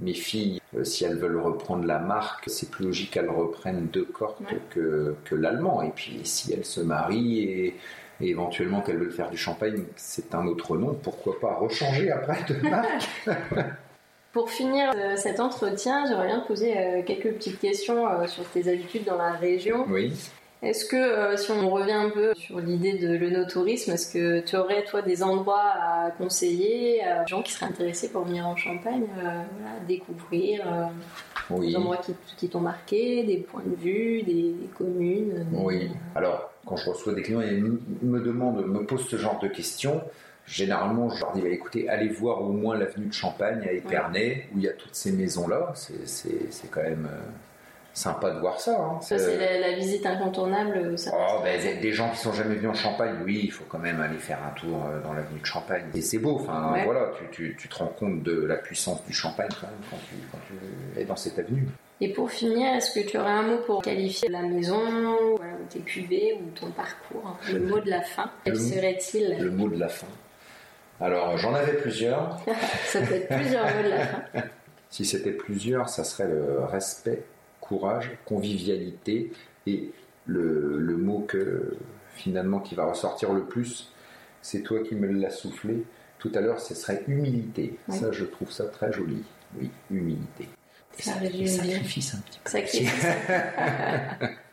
Mes 0.00 0.14
filles, 0.14 0.57
si 0.82 1.04
elles 1.04 1.16
veulent 1.16 1.40
reprendre 1.40 1.84
la 1.86 1.98
marque, 1.98 2.44
c'est 2.48 2.70
plus 2.70 2.84
logique 2.84 3.12
qu'elles 3.12 3.30
reprennent 3.30 3.86
deux 3.86 4.04
cortes 4.04 4.42
que, 4.70 5.14
que 5.24 5.34
l'allemand. 5.34 5.82
Et 5.82 5.90
puis 5.90 6.20
si 6.24 6.52
elles 6.52 6.64
se 6.64 6.80
marient 6.80 7.40
et 7.40 7.76
et 8.20 8.30
éventuellement 8.30 8.80
qu'elles 8.80 8.98
veulent 8.98 9.12
faire 9.12 9.30
du 9.30 9.36
champagne, 9.36 9.84
c'est 9.96 10.34
un 10.34 10.46
autre 10.46 10.76
nom, 10.76 10.94
pourquoi 10.94 11.38
pas 11.40 11.54
rechanger 11.54 12.10
après 12.10 12.44
de 12.48 12.68
marque 12.68 13.08
Pour 14.32 14.50
finir 14.50 14.92
euh, 14.94 15.16
cet 15.16 15.40
entretien, 15.40 16.04
j'aimerais 16.06 16.26
bien 16.26 16.40
te 16.40 16.46
poser 16.46 16.76
euh, 16.76 17.02
quelques 17.02 17.32
petites 17.34 17.60
questions 17.60 18.06
euh, 18.06 18.26
sur 18.26 18.44
tes 18.44 18.68
habitudes 18.70 19.04
dans 19.04 19.16
la 19.16 19.32
région. 19.32 19.86
Oui. 19.88 20.12
Est-ce 20.60 20.86
que, 20.86 21.36
si 21.36 21.50
on 21.52 21.70
revient 21.70 21.92
un 21.92 22.10
peu 22.10 22.34
sur 22.34 22.58
l'idée 22.58 22.98
de 22.98 23.14
l'œnotourisme, 23.14 23.92
est-ce 23.92 24.12
que 24.12 24.40
tu 24.40 24.56
aurais, 24.56 24.84
toi, 24.84 25.02
des 25.02 25.22
endroits 25.22 25.72
à 25.80 26.10
conseiller 26.10 27.04
à 27.04 27.24
gens 27.26 27.42
qui 27.42 27.52
seraient 27.52 27.66
intéressés 27.66 28.10
pour 28.10 28.24
venir 28.24 28.46
en 28.46 28.56
Champagne, 28.56 29.06
découvrir 29.86 30.66
des 31.50 31.76
endroits 31.76 32.00
qui, 32.36 32.48
t'ont 32.48 32.60
marqué, 32.60 33.22
des 33.22 33.38
points 33.38 33.62
de 33.64 33.76
vue, 33.76 34.22
des, 34.22 34.54
communes. 34.76 35.46
Oui. 35.52 35.90
Alors, 36.14 36.52
quand 36.66 36.76
je 36.76 36.90
reçois 36.90 37.14
des 37.14 37.22
clients, 37.22 37.40
ils 37.40 37.62
me 37.62 38.20
demandent, 38.20 38.66
me 38.66 38.84
posent 38.84 39.08
ce 39.08 39.16
genre 39.16 39.38
de 39.40 39.48
questions. 39.48 40.02
Généralement, 40.46 41.10
je 41.10 41.20
leur 41.20 41.32
dis 41.32 41.42
bah, 41.42 41.48
écoutez, 41.48 41.88
allez 41.88 42.08
voir 42.08 42.42
au 42.42 42.52
moins 42.52 42.76
l'avenue 42.76 43.06
de 43.06 43.12
Champagne 43.12 43.66
à 43.68 43.72
Épernay, 43.72 44.48
où 44.54 44.58
il 44.58 44.64
y 44.64 44.68
a 44.68 44.72
toutes 44.72 44.94
ces 44.94 45.12
maisons-là. 45.12 45.72
C'est 45.74 46.70
quand 46.70 46.82
même. 46.82 47.08
Euh, 47.88 47.94
sympa 47.94 48.30
de 48.30 48.38
voir 48.38 48.60
ça. 48.60 48.78
Hein. 48.78 49.00
Ça, 49.00 49.18
c'est 49.18 49.60
la, 49.60 49.72
visite 49.72 50.06
incontournable. 50.06 50.98
Ça 50.98 51.12
oh, 51.14 51.40
ben, 51.42 51.80
des 51.80 51.92
gens 51.92 52.10
qui 52.10 52.18
sont 52.18 52.32
jamais 52.32 52.54
venus 52.54 52.70
en 52.70 52.74
Champagne, 52.74 53.16
oui, 53.24 53.40
il 53.44 53.50
faut 53.50 53.64
quand 53.68 53.78
même 53.78 54.00
aller 54.00 54.18
faire 54.18 54.38
un 54.44 54.58
tour 54.58 54.84
euh, 54.86 55.00
dans 55.02 55.12
l'avenue 55.12 55.40
de 55.40 55.46
Champagne. 55.46 55.84
Et 55.94 56.00
c'est 56.00 56.18
beau, 56.18 56.36
enfin, 56.36 56.74
voilà, 56.84 57.10
tu, 57.32 57.56
tu, 57.58 57.68
te 57.68 57.74
rends 57.76 57.86
compte 57.98 58.22
de 58.22 58.44
la 58.44 58.56
puissance 58.56 59.04
du 59.04 59.12
Champagne 59.12 59.48
quand 59.60 59.66
même 59.66 59.76
quand 59.90 59.96
tu, 60.08 60.14
quand 60.30 60.38
tu 60.46 61.00
es 61.00 61.04
dans 61.04 61.16
cette 61.16 61.38
avenue. 61.38 61.66
Et 62.00 62.12
pour 62.12 62.30
finir, 62.30 62.74
est-ce 62.74 62.92
que 62.92 63.04
tu 63.04 63.18
aurais 63.18 63.32
un 63.32 63.42
mot 63.42 63.58
pour 63.66 63.82
qualifier 63.82 64.28
la 64.28 64.42
maison, 64.42 64.80
ou 65.32 65.38
tes 65.68 65.80
cuvées, 65.80 66.38
ou 66.40 66.50
ton 66.50 66.70
parcours 66.70 67.36
Le 67.52 67.58
mot 67.58 67.80
de 67.80 67.90
la 67.90 68.02
fin, 68.02 68.30
quel 68.44 68.56
serait-il? 68.56 69.36
Le 69.40 69.50
mot 69.50 69.68
de 69.68 69.78
la 69.78 69.88
fin. 69.88 70.06
Alors, 71.00 71.36
j'en 71.38 71.54
avais 71.54 71.74
plusieurs. 71.74 72.38
ça 72.86 73.00
peut 73.00 73.14
être 73.14 73.28
plusieurs 73.28 73.64
mots 73.64 73.82
de 73.82 73.88
la 73.88 74.06
fin. 74.06 74.22
Si 74.90 75.04
c'était 75.04 75.32
plusieurs, 75.32 75.88
ça 75.88 76.04
serait 76.04 76.28
le 76.28 76.64
respect 76.64 77.24
courage, 77.68 78.10
convivialité 78.24 79.32
et 79.66 79.90
le, 80.26 80.96
mot 80.96 81.20
que 81.20 81.76
finalement 82.14 82.60
qui 82.60 82.74
va 82.74 82.86
ressortir 82.86 83.32
le 83.32 83.44
plus, 83.44 83.92
c'est 84.42 84.62
toi 84.62 84.80
qui 84.80 84.94
me 84.94 85.06
l'as 85.08 85.30
soufflé 85.30 85.84
tout 86.18 86.32
à 86.34 86.40
l'heure, 86.40 86.60
ce 86.60 86.74
serait 86.74 87.04
humilité. 87.06 87.78
Ça, 87.88 88.10
je 88.10 88.24
trouve 88.24 88.50
ça 88.50 88.64
très 88.64 88.92
joli. 88.92 89.22
Oui, 89.58 89.70
humilité. 89.90 90.48
Ça, 90.98 91.12
sacrifice 91.14 92.14
un 92.14 92.18
petit 92.18 92.84
peu. 92.84 94.26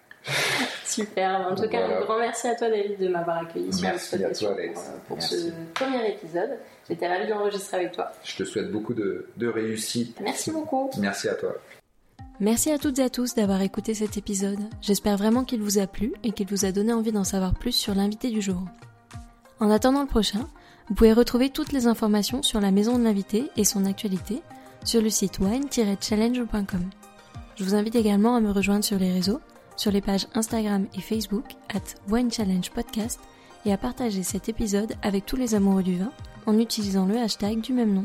Super. 0.86 1.48
En 1.52 1.56
tout 1.56 1.68
cas, 1.68 1.86
un 1.86 2.02
grand 2.02 2.20
merci 2.20 2.48
à 2.48 2.56
toi, 2.56 2.70
David, 2.70 3.00
de 3.00 3.08
m'avoir 3.08 3.40
accueilli 3.40 3.74
sur 3.74 3.90
merci 3.90 4.24
à 4.24 4.30
toi, 4.30 4.52
Alex. 4.54 4.80
pour, 5.08 5.22
ce 5.22 5.52
premier 5.74 6.12
épisode. 6.12 6.52
J'étais 6.88 7.08
ravie 7.08 7.28
d'enregistrer 7.28 7.78
avec 7.78 7.92
toi. 7.94 8.12
Je 8.24 8.36
te 8.38 8.44
souhaite 8.44 8.72
beaucoup 8.72 8.94
de, 8.94 9.28
de 9.38 9.48
réussite. 9.48 10.20
Merci 10.22 10.52
beaucoup. 10.52 10.92
Merci 11.00 11.28
à 11.30 11.34
toi. 11.34 11.56
Merci 12.42 12.70
à 12.70 12.78
toutes 12.78 13.00
et 13.00 13.04
à 13.04 13.10
tous 13.10 13.34
d'avoir 13.34 13.62
écouté 13.62 13.94
cet 13.94 14.18
épisode. 14.18 14.60
J'espère 14.82 15.16
vraiment 15.16 15.46
qu'il 15.46 15.62
vous 15.62 15.78
a 15.80 15.88
plu 15.88 16.14
et 16.24 16.32
qu'il 16.32 16.48
vous 16.48 16.66
a 16.66 16.74
donné 16.74 16.92
envie 16.92 17.14
d'en 17.14 17.24
savoir 17.24 17.54
plus 17.54 17.72
sur 17.72 17.96
l'invité 17.96 18.30
du 18.30 18.42
jour. 18.42 18.62
En 19.62 19.70
attendant 19.70 20.02
le 20.02 20.08
prochain, 20.08 20.46
vous 20.90 20.96
pouvez 20.96 21.14
retrouver 21.14 21.50
toutes 21.50 21.72
les 21.72 21.88
informations 21.88 22.44
sur 22.44 22.60
la 22.60 22.72
maison 22.72 23.00
de 23.00 23.04
l'invité 23.06 23.50
et 23.56 23.64
son 23.64 23.86
actualité 23.86 24.42
sur 24.84 25.02
le 25.02 25.10
site 25.10 25.40
wine-challenge.com. 25.40 26.90
Je 27.56 27.64
vous 27.64 27.74
invite 27.74 27.96
également 27.96 28.36
à 28.36 28.42
me 28.42 28.52
rejoindre 28.52 28.84
sur 28.84 29.00
les 29.00 29.14
réseaux, 29.14 29.40
sur 29.78 29.92
les 29.92 30.02
pages 30.02 30.28
Instagram 30.36 30.88
et 30.94 31.02
Facebook 31.02 31.46
at 31.74 32.12
Wine 32.12 32.32
Challenge 32.32 32.70
Podcast 32.70 33.22
et 33.66 33.72
à 33.72 33.78
partager 33.78 34.24
cet 34.24 34.50
épisode 34.50 34.94
avec 35.04 35.26
tous 35.26 35.38
les 35.38 35.56
amoureux 35.56 35.84
du 35.84 35.98
vin 35.98 36.12
en 36.48 36.60
utilisant 36.60 37.06
le 37.06 37.18
hashtag 37.18 37.62
du 37.62 37.72
même 37.72 37.94
nom. 37.94 38.04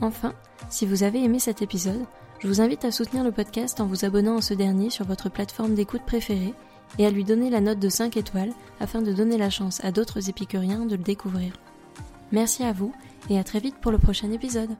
Enfin, 0.00 0.34
si 0.68 0.84
vous 0.84 1.04
avez 1.04 1.22
aimé 1.22 1.38
cet 1.38 1.62
épisode, 1.62 2.04
je 2.42 2.48
vous 2.48 2.60
invite 2.60 2.84
à 2.84 2.90
soutenir 2.90 3.22
le 3.22 3.30
podcast 3.30 3.80
en 3.80 3.86
vous 3.86 4.04
abonnant 4.04 4.38
à 4.38 4.42
ce 4.42 4.52
dernier 4.52 4.90
sur 4.90 5.04
votre 5.04 5.28
plateforme 5.28 5.74
d'écoute 5.74 6.02
préférée 6.04 6.54
et 6.98 7.06
à 7.06 7.10
lui 7.10 7.22
donner 7.22 7.50
la 7.50 7.60
note 7.60 7.78
de 7.78 7.88
5 7.88 8.16
étoiles 8.16 8.52
afin 8.80 9.00
de 9.00 9.12
donner 9.12 9.38
la 9.38 9.48
chance 9.48 9.82
à 9.84 9.92
d'autres 9.92 10.28
épicuriens 10.28 10.84
de 10.84 10.96
le 10.96 11.04
découvrir. 11.04 11.52
Merci 12.32 12.64
à 12.64 12.72
vous 12.72 12.92
et 13.30 13.38
à 13.38 13.44
très 13.44 13.60
vite 13.60 13.76
pour 13.80 13.92
le 13.92 13.98
prochain 13.98 14.32
épisode. 14.32 14.70